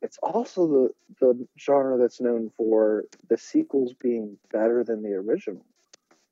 [0.00, 5.64] it's also the, the genre that's known for the sequels being better than the original.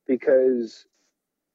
[0.07, 0.87] Because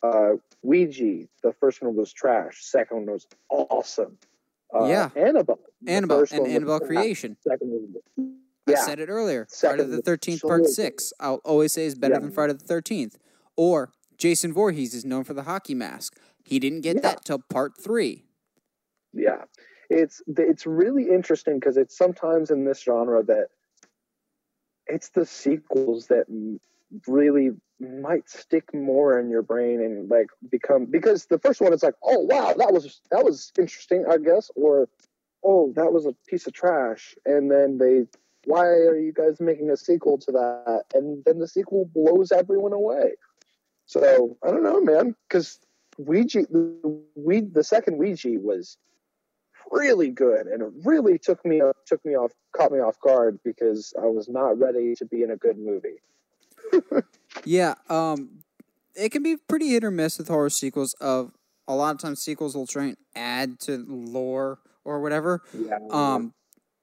[0.04, 0.32] uh,
[0.64, 4.18] Ouija, the first one was trash, second one was awesome.
[4.74, 5.10] Uh, Yeah.
[5.16, 5.60] Annabelle.
[5.88, 7.36] Annabelle and Annabelle Creation.
[7.48, 8.36] Second one was
[8.68, 9.48] I said it earlier.
[9.50, 10.66] Second Friday the Thirteenth Part.
[10.68, 11.12] Six.
[11.20, 12.20] I'll always say is better Yeah.
[12.20, 13.18] than Friday the Thirteenth.
[13.58, 16.20] Or Jason Voorhees is known for the hockey mask.
[16.44, 17.02] He didn't get Yeah.
[17.02, 18.26] that till part three.
[19.12, 19.46] yeah
[19.90, 23.48] it's it's really interesting because it's sometimes in this genre that
[24.86, 26.26] it's the sequels that
[27.08, 31.84] really might stick more in your brain and like become because the first one it's
[31.84, 34.90] like oh wow that was that was interesting i guess or
[35.44, 37.16] oh that was a piece of trash.
[37.26, 38.06] And then they
[38.46, 40.86] why are you guys making a sequel to that?
[40.94, 43.14] And then the sequel blows everyone away.
[43.86, 45.60] So i don't know man because
[45.98, 48.78] ouija the, we, the second ouija was
[49.72, 53.94] really good and it really took me took me off caught me off guard because
[53.98, 56.02] I was not ready to be in a good movie.
[57.46, 58.44] Yeah, um,
[58.96, 60.94] it can be pretty hit or miss with horror sequels.
[60.96, 61.32] Of
[61.68, 65.42] a lot of times sequels will try and add to lore or whatever.
[65.54, 65.78] Yeah.
[65.90, 66.34] Um,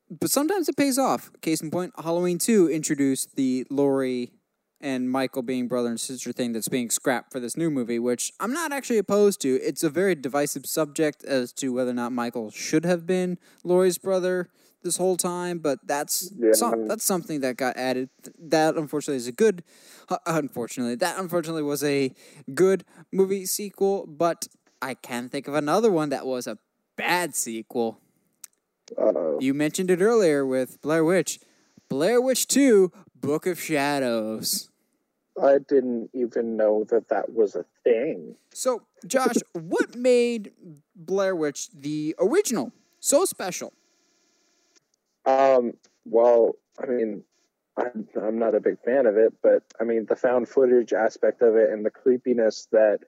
[0.09, 1.31] but sometimes it pays off.
[1.41, 4.33] Case in point, Halloween 2 introduced the Laurie
[4.81, 8.33] and Michael being brother and sister thing that's being scrapped for this new movie, which
[8.39, 9.55] I'm not actually opposed to.
[9.57, 13.99] It's a very divisive subject as to whether or not Michael should have been Laurie's
[13.99, 14.49] brother
[14.87, 16.53] this whole time, but that's Yeah.
[16.53, 18.09] some, that's something that got added.
[18.39, 19.62] That unfortunately is a good
[20.09, 22.12] uh, unfortunately that unfortunately was a
[22.55, 24.47] good movie sequel, but
[24.80, 26.59] I can think of another one that was a
[26.97, 27.99] bad sequel.
[28.97, 29.39] Uh-oh.
[29.41, 31.41] You mentioned it earlier with Blair Witch.
[31.89, 34.70] Blair Witch 2, Book of Shadows.
[35.43, 38.37] I didn't even know that that was a thing.
[38.53, 40.53] So, Josh, what made
[40.95, 43.72] Blair Witch the original so special?
[45.27, 45.72] Um,
[46.05, 47.22] well, I mean,
[47.77, 51.43] I'm, I'm not a big fan of it, but I mean, the found footage aspect
[51.43, 53.01] of it and the creepiness that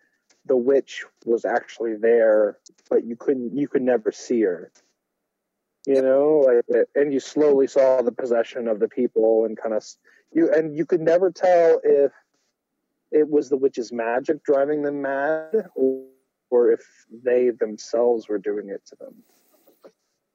[0.45, 2.59] the witch was actually there,
[2.91, 4.73] but you couldn't, you could never see her.
[5.87, 9.83] You know, like, and you slowly saw the possession of the people and kind of
[10.33, 12.13] you, and you could never tell if
[13.11, 16.05] it was the witch's magic driving them mad or,
[16.51, 16.81] or if
[17.25, 19.15] they themselves were doing it to them.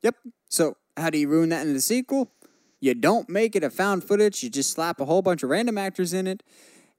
[0.02, 0.16] Yep.
[0.50, 2.32] So, how do you ruin that in the sequel?
[2.80, 5.78] You don't make it a found footage, you just slap a whole bunch of random
[5.78, 6.44] actors in it,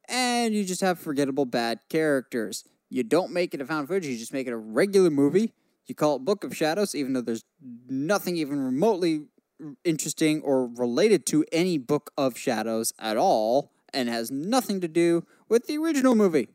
[0.08, 2.64] and you just have forgettable bad characters.
[2.88, 5.52] You don't make it a found footage, you just make it a regular movie.
[5.86, 7.44] You call it Book of Shadows, even though there's
[7.86, 9.26] nothing even remotely
[9.84, 15.24] interesting or related to any Book of Shadows at all, and has nothing to do
[15.48, 16.48] with the original movie.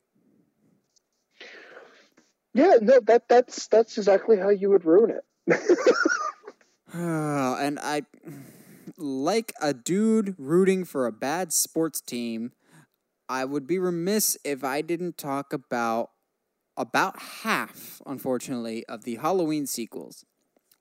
[2.53, 5.23] Yeah, no, that that's that's exactly how you would ruin it.
[6.93, 8.03] and I,
[8.97, 12.51] like a dude rooting for a bad sports team,
[13.27, 16.09] I would be remiss if I didn't talk about
[16.77, 20.23] about half, unfortunately, of the Halloween sequels.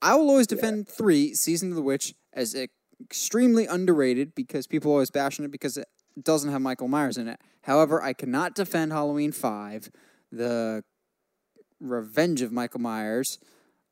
[0.00, 2.54] I will always defend three, Season of the Witch, as
[3.02, 5.88] extremely underrated because people always bash on it because it
[6.22, 7.40] doesn't have Michael Myers in it.
[7.62, 9.90] However, I cannot defend Halloween 5,
[10.30, 10.84] the
[11.80, 13.38] Revenge of Michael Myers.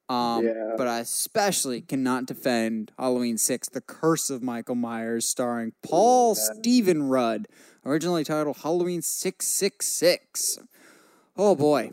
[0.09, 0.75] Um, Yeah.
[0.77, 7.09] But I especially cannot defend Halloween 6, The Curse of Michael Myers, starring Paul Stephen
[7.09, 7.49] Rudd,
[7.85, 10.59] originally titled Halloween 666.
[11.37, 11.91] Oh boy.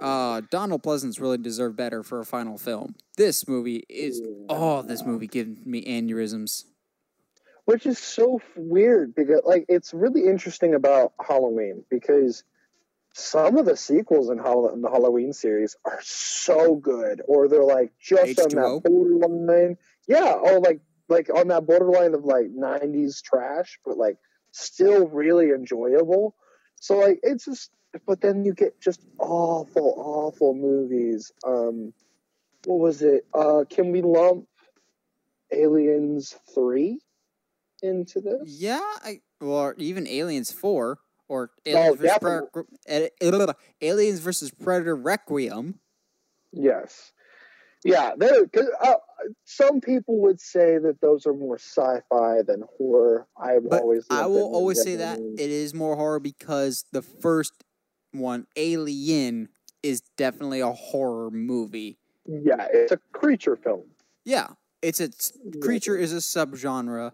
[0.00, 2.94] Uh, Donald Pleasence really deserved better for a final film.
[3.16, 6.64] This movie is, oh, this movie gives me aneurysms.
[7.66, 12.42] which is so weird because like it's really interesting about Halloween because
[13.12, 17.64] some of the sequels in, Hall- in the Halloween series are so good, or they're
[17.64, 18.82] like just on H2O?
[18.82, 19.76] that borderline.
[20.06, 24.16] Yeah, oh, like like on that borderline of like '90s trash, but like
[24.52, 26.34] still really enjoyable.
[26.76, 27.70] So like it's just,
[28.06, 31.32] but then you get just awful, awful movies.
[31.44, 31.92] Um,
[32.64, 33.26] what was it?
[33.34, 34.46] Uh, can we lump
[35.52, 37.00] Aliens three
[37.82, 38.42] into this?
[38.46, 40.98] Yeah, I, or even Aliens 4,
[41.30, 42.48] or Oh, Aliens, versus, definitely.
[42.52, 45.78] Pre- eh, Aliens versus Predator Requiem.
[46.52, 47.12] Yes.
[47.84, 48.46] Yeah, there.
[48.48, 48.94] Cause, uh,
[49.44, 53.28] some people would say that those are more sci-fi than horror.
[53.40, 54.06] I've But always.
[54.10, 57.52] I will always say that it is more horror because the first
[58.10, 59.50] one, Alien,
[59.84, 61.96] is definitely a horror movie.
[62.26, 63.84] Yeah, it's a creature film.
[64.24, 64.48] Yeah,
[64.82, 65.10] it's a
[65.60, 67.12] creature is a subgenre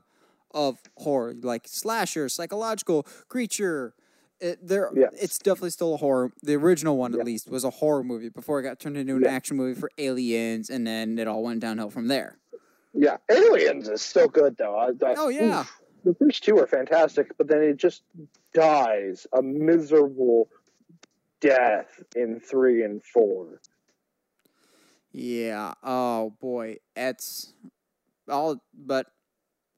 [0.53, 3.95] of horror, like slasher, psychological creature.
[4.41, 5.15] It, there, Yes.
[5.19, 6.31] it's definitely still a horror.
[6.43, 9.27] The original one, at least, was a horror movie before it got turned into an
[9.27, 12.37] action movie for Aliens, and then it all went downhill from there.
[12.93, 14.77] Yeah, Aliens is still good though.
[14.77, 15.81] I, I, Oh yeah, oof.
[16.05, 18.03] the first two are fantastic, but then it just
[18.55, 20.49] dies a miserable
[21.41, 23.61] death in three and four.
[25.13, 25.73] yeah.
[25.83, 27.53] Oh boy, it's
[28.29, 28.63] all.
[28.75, 29.07] But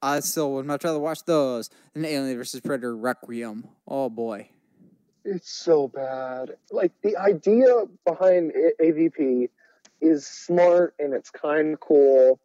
[0.00, 3.66] I still would much rather watch those than Alien versus Predator Requiem.
[3.86, 4.48] Oh boy.
[5.24, 6.56] It's so bad.
[6.70, 7.66] Like the idea
[8.06, 9.48] behind A- AVP
[10.00, 12.38] is smart and it's kind of cool,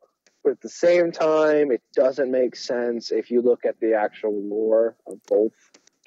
[0.43, 4.33] but at the same time, it doesn't make sense if you look at the actual
[4.41, 5.53] lore of both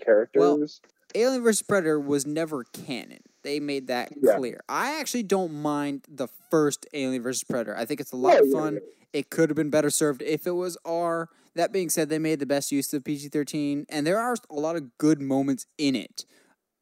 [0.05, 0.81] characters.
[1.17, 1.63] Alien vs.
[1.63, 3.21] Predator was never canon.
[3.43, 4.37] They made that Yeah.
[4.37, 4.61] clear.
[4.69, 7.45] I actually don't mind the first Alien vs.
[7.45, 7.77] Predator.
[7.77, 8.81] I think it's a lot Oh, of yeah, fun.
[9.13, 11.29] It could have been better served if it was R.
[11.55, 14.55] That being said, they made the best use of PG 13, and there are a
[14.55, 16.27] lot of good moments in it.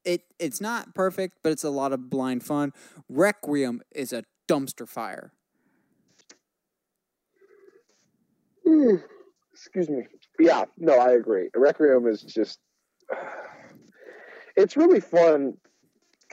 [0.05, 2.73] It It's not perfect, but it's a lot of blind fun.
[3.09, 5.33] Requiem is a dumpster fire.
[8.67, 8.97] Hmm.
[9.53, 10.07] Excuse me.
[10.41, 11.49] Yeah, no, I agree.
[11.55, 12.59] Requiem is just.
[14.57, 15.57] It's really fun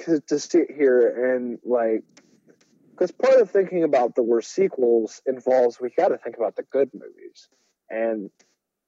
[0.05, 2.03] to, to sit here and like,
[2.91, 6.63] because part of thinking about the worst sequels involves we got to think about the
[6.63, 7.49] good movies,
[7.89, 8.29] and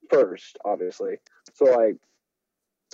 [0.10, 1.16] first, obviously.
[1.54, 1.96] So like,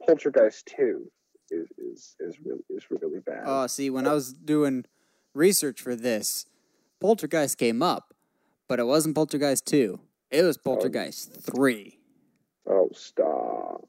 [0.07, 1.11] Poltergeist two
[1.51, 3.43] is is is really is really bad.
[3.45, 4.85] Oh, see, when I was doing
[5.33, 6.45] research for this,
[6.99, 8.13] Poltergeist came up,
[8.67, 9.99] but it wasn't Poltergeist 2.
[10.31, 10.61] It was oh.
[10.63, 11.97] Poltergeist 3.
[12.69, 13.87] oh, stop!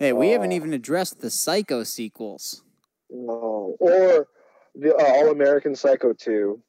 [0.00, 0.56] Hey, we haven't Oh.
[0.56, 2.62] even addressed the Psycho sequels.
[3.10, 4.26] No, or
[4.74, 6.62] the uh, All American Psycho two.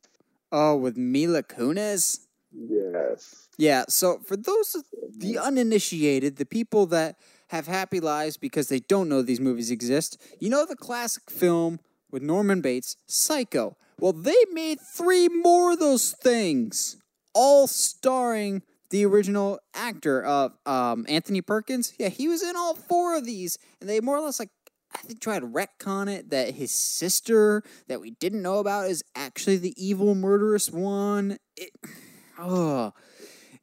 [0.52, 2.28] Oh, with Mila Kunis?
[2.54, 3.48] Yes.
[3.58, 4.76] Yeah, so for those
[5.18, 7.16] the uninitiated, the people that
[7.52, 11.80] have happy lives because they don't know these movies exist, you know the classic film
[12.12, 13.78] with Norman Bates, Psycho.
[13.98, 16.98] Well, they made three more of those things,
[17.34, 21.94] all starring the original actor of um, Anthony Perkins.
[22.00, 24.50] Yeah, he was in all four of these, and they more or less like
[24.94, 29.04] I think tried to retcon it that his sister that we didn't know about is
[29.16, 31.38] actually the evil murderous one.
[31.58, 31.72] It,
[32.40, 32.94] oh,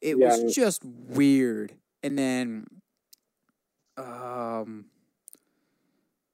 [0.01, 0.27] it Yeah.
[0.27, 1.73] was just weird.
[2.03, 2.65] And then,
[3.97, 4.85] um,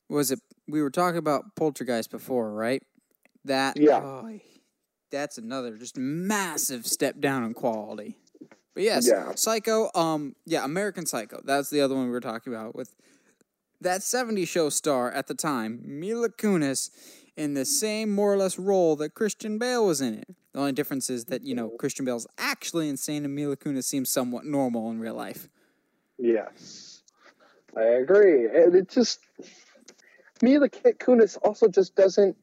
[0.09, 0.39] was it?
[0.67, 2.81] We were talking about Poltergeist before, right?
[3.45, 3.99] That Yeah.
[4.03, 4.39] oh,
[5.11, 8.17] that's another just massive step down in quality.
[8.76, 9.34] But yes, Yeah.
[9.36, 9.89] Psycho.
[9.95, 11.41] Um, yeah, American Psycho.
[11.43, 12.93] That's the other one we were talking about with
[13.82, 16.91] that 70 show star at the time, Mila Kunis,
[17.36, 20.28] in the same more or less role that Christian Bale was in it.
[20.53, 24.11] The only difference is that, you know, Christian Bale's actually insane and Mila Kunis seems
[24.11, 25.49] somewhat normal in real life.
[26.17, 27.03] Yes,
[27.76, 28.45] I agree.
[28.45, 29.19] And it just
[30.41, 32.38] Mila Kunis also just doesn't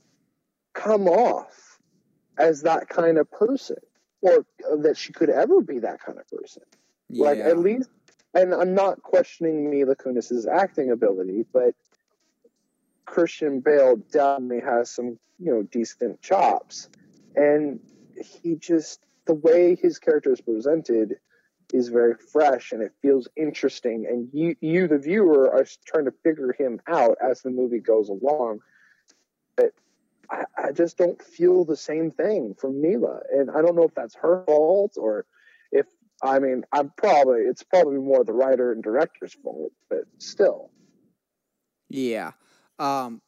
[0.75, 1.79] come off
[2.39, 3.77] as that kind of person,
[4.23, 4.47] or
[4.79, 6.63] that she could ever be that kind of person.
[7.09, 7.27] Yeah.
[7.27, 7.91] Like at least,
[8.35, 11.75] and I'm not questioning Mila Kunis's acting ability, but
[13.05, 16.89] Christian Bale definitely has some, you know, decent chops,
[17.37, 17.81] and
[18.17, 21.19] he just the way his character is presented
[21.73, 26.13] is very fresh and it feels interesting and you you the viewer are trying to
[26.23, 28.61] figure him out as the movie goes along
[29.57, 29.73] but
[30.31, 33.95] I, I just don't feel the same thing from Mila and I don't know if
[33.95, 35.27] that's her fault or
[35.71, 35.87] if
[36.23, 40.71] I mean I'm probably it's probably more the writer and director's fault but still
[41.89, 42.33] Yeah.
[42.79, 43.21] Um,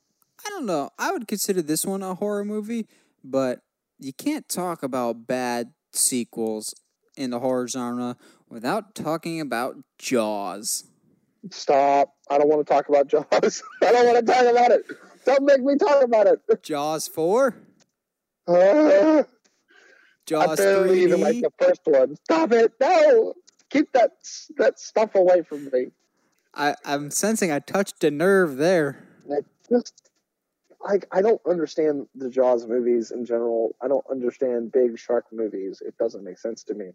[0.44, 0.90] I don't know.
[0.98, 2.86] I would consider this one a horror movie,
[3.22, 3.60] but
[3.98, 6.74] you can't talk about bad sequels
[7.16, 8.16] in the horror genre
[8.48, 10.84] without talking about Jaws.
[11.50, 14.84] stop I don't want to talk about Jaws I don't want to talk about it
[15.24, 17.56] don't make me talk about it Jaws 4?
[18.46, 18.52] Ah.
[18.52, 19.24] I
[20.26, 21.20] Jaws barely 3D?
[21.20, 22.16] like the first one.
[22.16, 22.72] Stop it!
[22.80, 23.34] No,
[23.70, 24.12] keep that
[24.56, 25.88] that stuff away from me.
[26.54, 29.06] I, I'm sensing I touched a nerve there.
[29.30, 30.10] I just
[30.84, 33.74] like I don't understand the Jaws movies in general.
[33.80, 35.82] I don't understand big shark movies.
[35.84, 36.90] It doesn't make sense to me.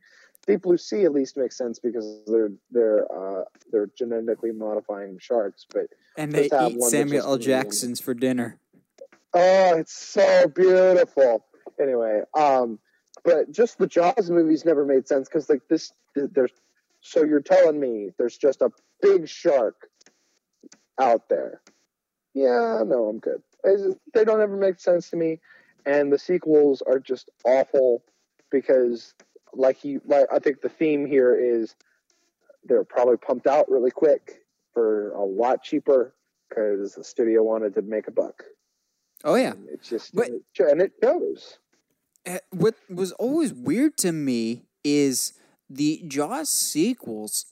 [0.47, 5.65] Deep Blue Sea at least makes sense because they're they're uh, they're genetically modifying sharks.
[5.71, 5.87] But
[6.17, 7.37] And they eat Samuel L.
[7.37, 8.59] Jackson's for dinner.
[9.33, 11.45] oh, it's so beautiful.
[11.81, 12.79] Anyway, um,
[13.23, 16.51] but just the Jaws movies never made sense because like this, there's
[17.01, 18.71] so you're telling me there's just a
[19.01, 19.89] big shark
[20.99, 21.61] out there.
[22.33, 23.41] Yeah, no, I'm good.
[23.65, 25.39] Just- they don't ever make sense to me,
[25.85, 28.03] and the sequels are just awful
[28.51, 29.13] because,
[29.53, 31.75] like he, like I think the theme here is
[32.63, 34.43] they're probably pumped out really quick
[34.73, 36.13] for a lot cheaper
[36.49, 38.43] because the studio wanted to make a buck.
[39.23, 39.51] Oh, yeah.
[39.51, 41.57] And It's just But- and it goes.
[42.25, 45.33] Uh, what was always weird to me is
[45.69, 47.45] the Jaws sequels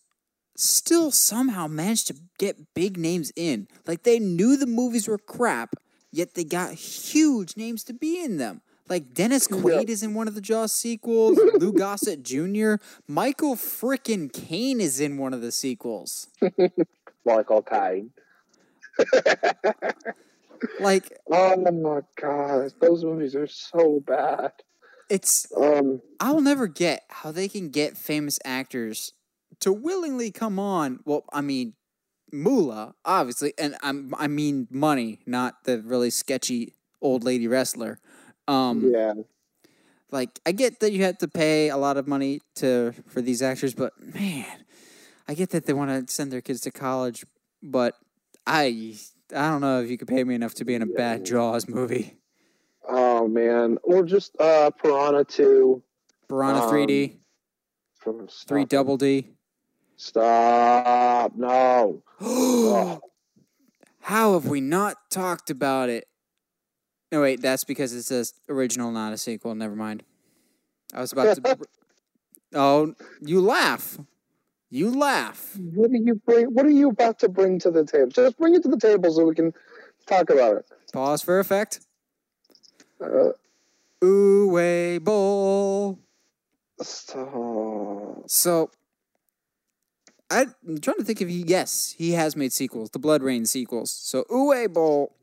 [0.55, 3.67] still somehow managed to get big names in.
[3.85, 5.75] Like they knew the movies were crap,
[6.17, 8.61] yet they got huge names to be in them.
[8.89, 11.37] Like Dennis Quaid is in one of the Jaws sequels.
[11.59, 12.75] Lou Gossett Jr.
[13.07, 16.27] Michael frickin' Caine is in one of the sequels.
[17.25, 18.11] Like all kind.
[20.79, 24.53] Like Oh my god, those movies are so bad.
[25.09, 29.13] it's Um, I'll never get how they can get famous actors
[29.59, 30.99] to willingly come on.
[31.05, 31.73] Well, I mean,
[32.31, 37.99] Moolah, obviously, and I'm I mean money, not the really sketchy old lady wrestler.
[38.47, 39.13] Um, yeah,
[40.11, 43.41] like I get that you have to pay a lot of money to for these
[43.41, 44.45] actors, but man,
[45.27, 47.25] I get that they want to send their kids to college,
[47.61, 47.95] but
[48.45, 48.97] I
[49.35, 51.67] I don't know if you could pay me enough to be in a bad Jaws
[51.67, 52.17] movie.
[52.87, 55.83] Oh man, or just uh, Piranha Two.
[56.29, 57.17] Piranha Um, 3D,
[57.95, 59.36] From three stop, double D.
[59.97, 61.35] Stop!
[61.35, 62.01] No.
[62.21, 62.99] Oh,
[64.01, 66.07] How have we not talked about it?
[67.11, 69.53] No, wait, that's because it's says original, not a sequel.
[69.55, 70.03] Never mind.
[70.93, 71.57] I was about to.
[72.53, 73.97] oh, you laugh.
[74.69, 75.57] You laugh.
[75.57, 76.53] What are you bring?
[76.53, 78.07] What are you about to bring to the table?
[78.07, 79.53] Just bring it to the table so we can
[80.05, 80.65] talk about it.
[80.93, 81.81] Pause for effect.
[83.01, 83.31] Uh,
[84.01, 85.99] Uwe Boll.
[86.81, 88.23] stop.
[88.27, 88.69] So,
[90.29, 91.43] I'm trying to think if he.
[91.47, 93.91] Yes, he has made sequels, the BloodRayne sequels.
[93.91, 95.15] So, Uwe Boll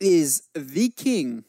[0.00, 1.44] is the king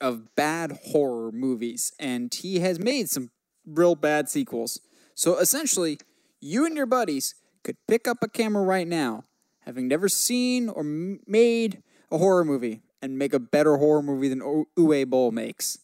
[0.00, 3.30] of bad horror movies, and he has made some
[3.66, 4.80] real bad sequels.
[5.14, 5.98] So, essentially,
[6.40, 9.24] you and your buddies could pick up a camera right now,
[9.60, 14.40] having never seen or made a horror movie, and make a better horror movie than
[14.40, 15.78] Uwe Boll makes.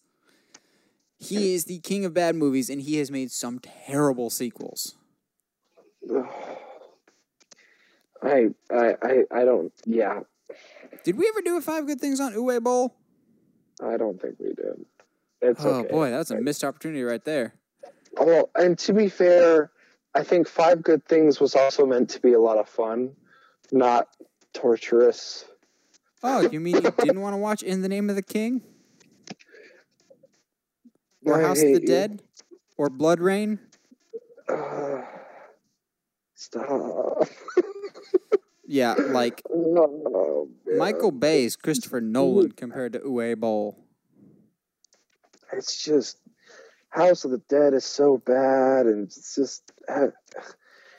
[1.18, 4.95] He is the king of bad movies, and he has made some terrible sequels.
[8.22, 9.72] I, I, I, I don't.
[9.84, 10.20] Yeah,
[11.04, 12.94] Did we ever do a five good things on Uwe Boll?
[13.82, 14.84] I don't think we did.
[15.42, 15.88] It's Oh okay.
[15.88, 17.54] boy, that's a missed opportunity right there.
[18.18, 19.70] Well, and to be fair,
[20.14, 23.14] I think Five Good Things was also meant to be a lot of fun,
[23.70, 24.09] not
[24.54, 25.44] torturous.
[26.22, 28.62] Oh, you mean you didn't want to watch In the Name of the King?
[31.26, 31.86] Or I House of the you.
[31.86, 32.22] Dead?
[32.78, 33.59] Or BloodRayne?
[34.48, 35.02] Uh,
[36.37, 37.28] stop.
[38.66, 39.43] Yeah, like.
[40.76, 43.78] Michael Bay is Christopher Nolan compared to Uwe Boll.
[45.53, 46.18] It's just
[46.91, 49.72] House of the Dead is so bad, and it's just.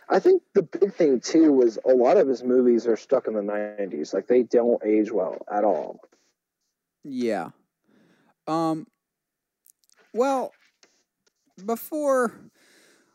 [0.10, 3.34] I think the big thing too was a lot of his movies are stuck in
[3.34, 4.14] the '90s.
[4.14, 6.00] Like they don't age well at all.
[7.04, 7.50] Yeah.
[8.48, 8.88] Um
[10.14, 10.54] well,
[11.66, 12.40] before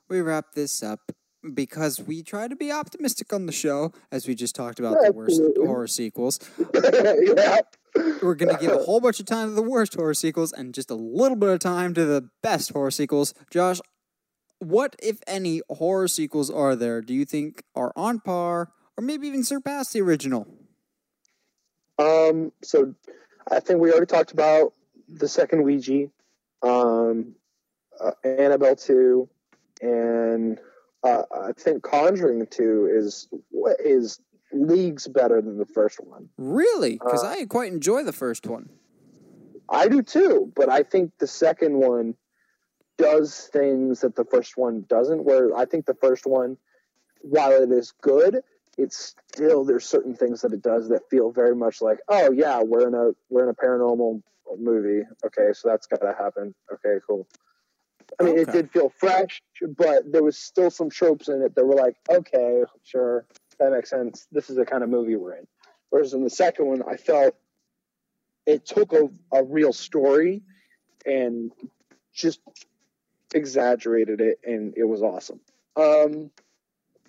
[0.08, 1.00] we wrap this up,
[1.54, 5.12] because we try to be optimistic on the show, as we just talked about the
[5.12, 5.66] worst Absolutely.
[5.66, 6.38] horror sequels,
[6.74, 7.60] yeah.
[8.22, 10.74] we're going to give a whole bunch of time to the worst horror sequels and
[10.74, 13.34] just a little bit of time to the best horror sequels.
[13.50, 13.80] Josh,
[14.58, 19.26] what, if any, horror sequels are there do you think are on par or maybe
[19.26, 20.46] even surpass the original?
[21.98, 22.94] Um, so
[23.50, 24.72] I think we already talked about
[25.08, 26.06] the second Ouija,
[26.62, 27.34] um,
[28.00, 29.28] uh, Annabelle 2,
[29.82, 30.58] and
[31.04, 33.28] uh, I think Conjuring 2 is
[33.84, 34.20] is
[34.52, 36.28] leagues better than the first one.
[36.36, 36.92] Really?
[36.92, 38.68] Because Uh, I quite enjoy the first one.
[39.68, 42.14] I do too, but I think the second one
[42.98, 45.24] does things that the first one doesn't.
[45.24, 46.58] Where I think the first one,
[47.22, 48.42] while it is good,
[48.76, 52.62] it's still there's certain things that it does that feel very much like, oh yeah,
[52.62, 54.22] we're in a we're in a paranormal
[54.58, 55.02] movie.
[55.24, 56.54] Okay, so that's gotta happen.
[56.72, 57.26] Okay, cool.
[58.20, 59.42] I mean, it did feel fresh,
[59.76, 63.26] but there was still some tropes in it that were like, okay, sure,
[63.58, 64.26] that makes sense.
[64.30, 65.46] This is the kind of movie we're in.
[65.90, 67.34] Whereas in the second one, I felt
[68.46, 70.42] it took a, a real story
[71.06, 71.52] and
[72.14, 72.40] just
[73.34, 75.40] exaggerated it, and it was awesome.
[75.76, 76.30] Um,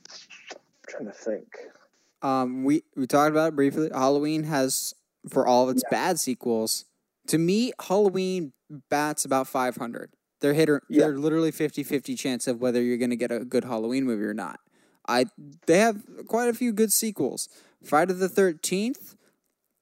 [0.09, 1.47] I'm trying to think.
[2.21, 3.89] Um, we we talked about it briefly.
[3.93, 4.93] Halloween has,
[5.29, 6.85] for all of its bad sequels,
[7.27, 8.53] to me, Halloween
[8.89, 10.12] bats about five hundred.
[10.43, 11.05] They're hit or Yeah.
[11.07, 14.33] they're literally 50-50 chance of whether you're going to get a good Halloween movie or
[14.35, 14.59] not.
[15.07, 15.25] I
[15.67, 17.49] they have quite a few good sequels.
[17.83, 19.15] Friday the Thirteenth,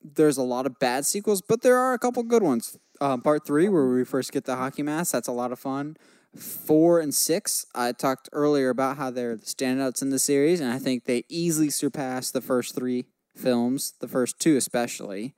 [0.03, 2.77] there's a lot of bad sequels, but there are a couple good ones.
[3.01, 5.97] Um, part three, where we first get the hockey mask, that's a lot of fun.
[6.37, 10.71] Four and six, I talked earlier about how they're the standouts in the series, and
[10.71, 13.05] I think they easily surpass the first three
[13.35, 15.33] films, the first two especially.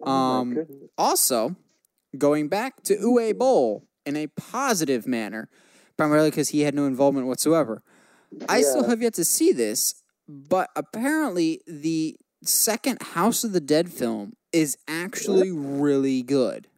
[0.00, 0.90] Oh Um, goodness.
[0.96, 1.56] also,
[2.18, 5.48] going back to Uwe Boll in a positive manner,
[5.96, 7.82] primarily because he had no involvement whatsoever.
[8.48, 13.90] I still have yet to see this, but apparently the second House of the Dead
[13.90, 16.68] film is actually really good.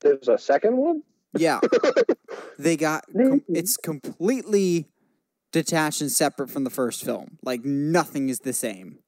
[0.00, 1.02] There's a second one.
[1.36, 1.60] Yeah.
[2.58, 4.86] they got com- it's completely
[5.52, 7.38] detached and separate from the first film.
[7.42, 8.98] Like nothing is the same.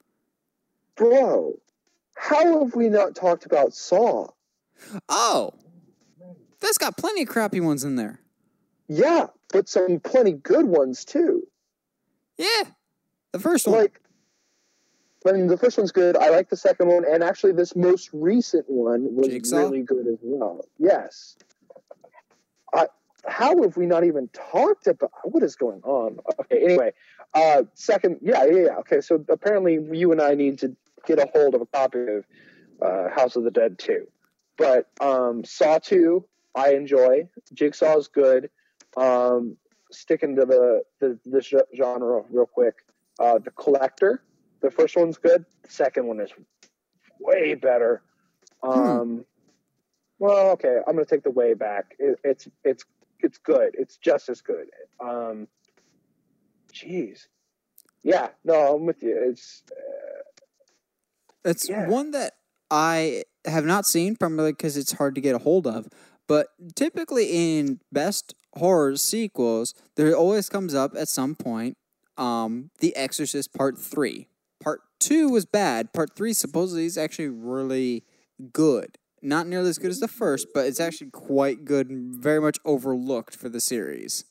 [0.96, 1.54] Bro,
[2.14, 4.28] how have we not talked about Saw?
[5.08, 5.52] Oh.
[6.60, 8.20] That's got plenty of crappy ones in there.
[8.88, 11.46] Yeah, but some plenty good ones too.
[12.36, 12.64] Yeah.
[13.32, 13.78] The first one.
[13.78, 14.00] Like,
[15.26, 16.16] I mean, the first one's good.
[16.16, 19.58] I like the second one, and actually, this most recent one was Jigsaw?
[19.58, 20.64] really good as well.
[20.78, 21.36] Yes.
[22.72, 22.86] I,
[23.26, 26.18] how have we not even talked about what is going on?
[26.40, 26.92] Okay, anyway,
[27.34, 28.76] uh, second, yeah, yeah, yeah.
[28.78, 30.74] Okay, so apparently, you and I need to
[31.06, 32.24] get a hold of a copy of
[32.82, 34.06] uh, House of the Dead 2.
[34.56, 36.24] But um, Saw 2,
[36.54, 37.28] I enjoy.
[37.52, 38.50] Jigsaw is good.
[38.96, 39.56] Um,
[39.90, 42.74] sticking to the, the this genre real quick.
[43.18, 44.22] Uh, the Collector,
[44.62, 45.44] the first one's good.
[45.62, 46.30] The second one is
[47.18, 48.02] way better.
[48.62, 49.24] Um,
[50.18, 51.94] well, okay, I'm gonna take the way back.
[51.98, 52.84] It, it's it's
[53.20, 53.74] it's good.
[53.74, 54.66] It's just as good.
[55.00, 55.48] Um,
[56.72, 57.26] jeez,
[58.02, 59.16] yeah, no, I'm with you.
[59.30, 59.62] It's
[61.44, 61.88] It's Yeah.
[61.88, 62.34] one that
[62.70, 65.88] I have not seen, primarily because it's hard to get a hold of.
[66.30, 66.46] But
[66.76, 71.76] typically in best horror sequels, there always comes up at some point
[72.16, 74.28] um, The Exorcist Part 3.
[74.62, 75.92] Part 2 was bad.
[75.92, 78.04] Part 3 supposedly is actually really
[78.52, 78.96] good.
[79.20, 82.58] Not nearly as good as the first, but it's actually quite good and very much
[82.64, 84.24] overlooked for the series.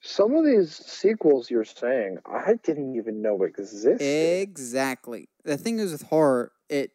[0.00, 4.00] some of these sequels you're saying I didn't even know existed.
[4.00, 5.28] Exactly.
[5.44, 6.90] The thing is with horror, it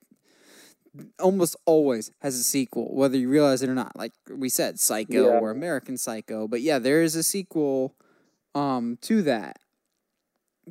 [1.19, 3.95] almost always has a sequel, whether you realize it or not.
[3.95, 5.39] Like we said, Psycho Yeah.
[5.39, 6.47] or American Psycho.
[6.47, 7.95] But yeah, there is a sequel
[8.55, 9.57] um to that.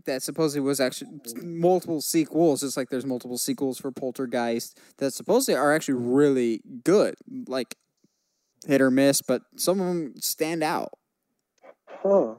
[0.07, 1.11] That supposedly was actually
[1.43, 7.17] multiple sequels, just like there's multiple sequels for Poltergeist that supposedly are actually really good.
[7.47, 7.77] Like
[8.67, 10.93] hit or miss, but some of them stand out.
[11.87, 12.35] Huh.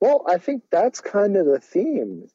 [0.00, 2.28] Well, I think that's kind of the theme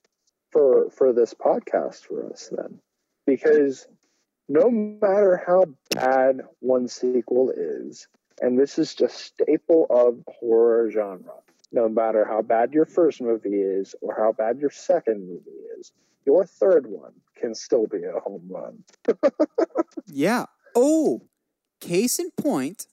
[0.51, 2.79] for for this podcast for us then.
[3.25, 3.87] Because
[4.49, 8.07] no matter how bad one sequel is,
[8.41, 11.35] and this is just staple of horror genre,
[11.71, 15.91] no matter how bad your first movie is or how bad your second movie is,
[16.25, 18.83] your third one can still be a home run.
[20.11, 20.45] Yeah.
[20.75, 21.21] Oh,
[21.79, 22.87] case in point,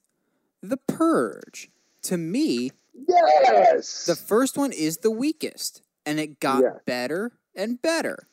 [0.62, 1.70] The Purge.
[2.02, 2.70] To me,
[3.08, 4.04] Yes.
[4.06, 6.78] the first one is the weakest, and it got Yeah.
[6.84, 8.28] better and better.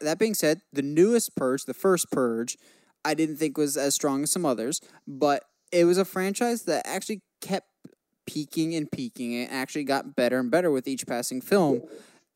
[0.00, 2.56] That being said, the newest Purge, the first Purge,
[3.04, 6.86] I didn't think was as strong as some others, but it was a franchise that
[6.86, 7.68] actually kept
[8.26, 11.82] peaking and peaking and actually got better and better with each passing film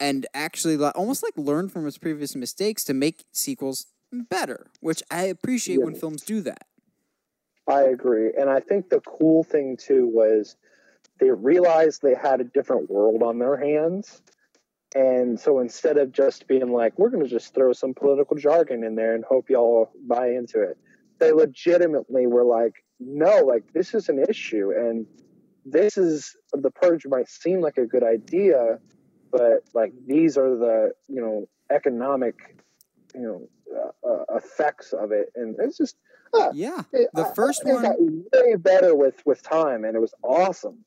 [0.00, 5.24] and actually almost like learned from its previous mistakes to make sequels better, which I
[5.24, 6.66] appreciate when films do that.
[7.68, 8.32] I agree.
[8.38, 10.56] And I think the cool thing too was
[11.18, 14.22] they realized they had a different world on their hands.
[14.96, 18.82] And so instead of just being like, we're going to just throw some political jargon
[18.82, 20.78] in there and hope y'all buy into it,
[21.18, 24.70] they legitimately were like, no, like this is an issue.
[24.74, 25.06] And
[25.66, 28.78] this is the purge might seem like a good idea,
[29.30, 32.56] but like these are the, you know, economic,
[33.14, 35.30] you know, uh, uh, effects of it.
[35.36, 35.96] And it's just,
[36.34, 36.80] ah, Yeah.
[37.12, 40.86] The first I- it one- got way better with with time, and it was awesome.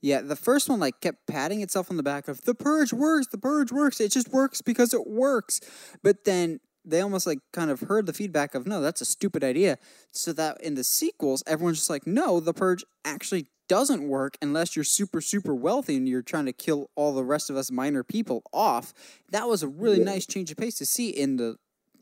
[0.00, 3.26] Yeah, the first one like kept patting itself on the back of the purge works,
[3.28, 4.00] the purge works.
[4.00, 5.60] It just works because it works.
[6.02, 9.42] But then they almost like kind of heard the feedback of no, that's a stupid
[9.42, 9.76] idea.
[10.12, 14.74] So that in the sequels, everyone's just like, no, the purge actually doesn't work unless
[14.74, 18.02] you're super super wealthy and you're trying to kill all the rest of us minor
[18.02, 18.94] people off.
[19.30, 21.56] That was a really nice change of pace to see in the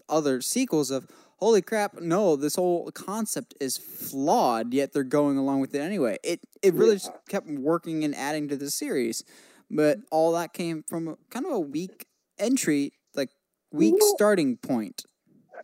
[0.09, 5.61] other sequels of holy crap no this whole concept is flawed yet they're going along
[5.61, 9.23] with it anyway it it really just kept working and adding to the series
[9.71, 12.07] but all that came from kind of a weak
[12.39, 13.31] entry like
[13.73, 15.05] weak Well- starting point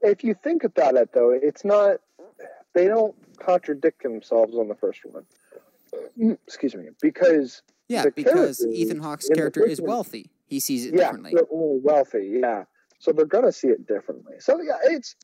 [0.03, 1.99] If you think about it, though, it's not.
[2.75, 5.25] They don't contradict themselves on the first one.
[6.19, 10.99] Mm, Excuse me, because yeah because ethan hawke's character is wealthy he sees it yeah,
[11.05, 12.65] differently they're all wealthy, yeah.
[12.99, 14.37] So they're gonna see it differently.
[14.41, 15.15] So yeah, it's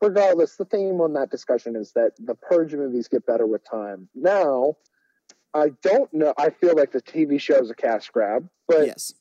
[0.00, 0.56] regardless.
[0.56, 4.08] The theme on that discussion is that the purge movies get better with time.
[4.14, 4.76] Now,
[5.54, 6.34] I don't know.
[6.38, 9.14] I feel like the TV show is a cash grab, but yes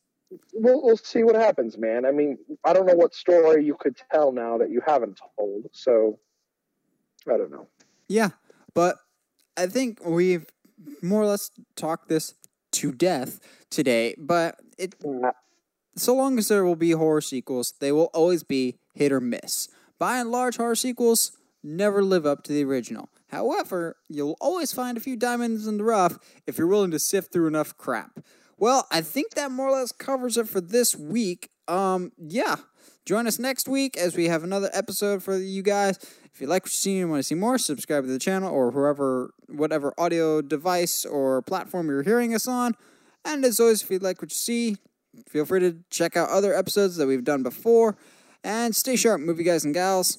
[0.53, 2.05] we'll, we'll see what happens, man.
[2.05, 5.67] I mean, I don't know what story you could tell now that you haven't told.
[5.71, 6.19] So,
[7.27, 7.67] I don't know.
[8.07, 8.29] Yeah,
[8.73, 8.97] but
[9.57, 10.45] I think we've
[11.01, 12.35] more or less talked this
[12.71, 13.39] to death
[13.69, 14.15] today.
[14.17, 14.95] But it,
[15.95, 19.67] so long as there will be horror sequels, they will always be hit or miss.
[19.99, 23.09] By and large, horror sequels never live up to the original.
[23.27, 26.17] However, you'll always find a few diamonds in the rough
[26.47, 28.19] if you're willing to sift through enough crap.
[28.57, 31.49] Well, I think that more or less covers it for this week.
[31.67, 32.55] Um, yeah.
[33.05, 35.97] Join us next week as we have another episode for you guys.
[36.33, 38.53] If you like what you see and want to see more, subscribe to the channel
[38.53, 42.73] or whoever, whatever audio device or platform you're hearing us on.
[43.25, 44.77] And as always, if you like what you see,
[45.27, 47.97] feel free to check out other episodes that we've done before.
[48.43, 50.17] And stay sharp, movie guys and gals.